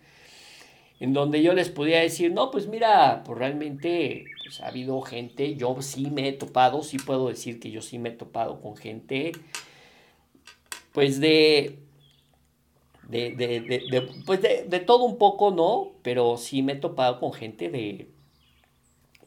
en 0.99 1.13
donde 1.13 1.41
yo 1.41 1.53
les 1.53 1.69
podía 1.69 1.99
decir, 2.01 2.31
no, 2.33 2.51
pues 2.51 2.67
mira, 2.67 3.23
pues 3.25 3.37
realmente 3.37 4.25
pues, 4.43 4.59
ha 4.61 4.67
habido 4.67 5.01
gente, 5.01 5.55
yo 5.55 5.81
sí 5.81 6.09
me 6.11 6.27
he 6.27 6.33
topado, 6.33 6.83
sí 6.83 6.97
puedo 6.97 7.29
decir 7.29 7.59
que 7.59 7.71
yo 7.71 7.81
sí 7.81 7.99
me 7.99 8.09
he 8.09 8.11
topado 8.13 8.61
con 8.61 8.75
gente, 8.75 9.31
pues 10.91 11.19
de, 11.19 11.79
de, 13.07 13.31
de, 13.35 13.61
de 13.61 14.01
pues 14.25 14.41
de, 14.41 14.79
todo 14.81 15.03
un 15.05 15.17
poco, 15.17 15.51
¿no? 15.51 15.93
Pero 16.03 16.37
sí 16.37 16.61
me 16.61 16.73
he 16.73 16.75
topado 16.75 17.19
con 17.19 17.33
gente 17.33 17.69
de, 17.69 18.09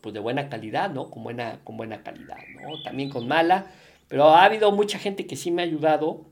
pues 0.03 0.13
de 0.13 0.21
buena 0.21 0.51
calidad, 0.51 0.91
¿no? 0.91 1.11
Con 1.11 1.25
buena, 1.25 1.61
con 1.65 1.79
buena 1.79 2.03
calidad, 2.03 2.37
¿no? 2.61 2.83
También 2.83 3.09
con 3.09 3.27
mala, 3.27 3.73
pero 4.09 4.29
ha 4.29 4.45
habido 4.45 4.71
mucha 4.73 4.99
gente 4.99 5.27
que 5.27 5.37
sí 5.37 5.51
me 5.51 5.63
ha 5.63 5.65
ayudado 5.65 6.27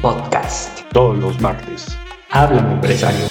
Podcast. 0.00 0.80
Todos 0.92 1.18
los 1.18 1.38
martes. 1.42 1.94
Háblame 2.30 2.72
Empresario. 2.72 3.26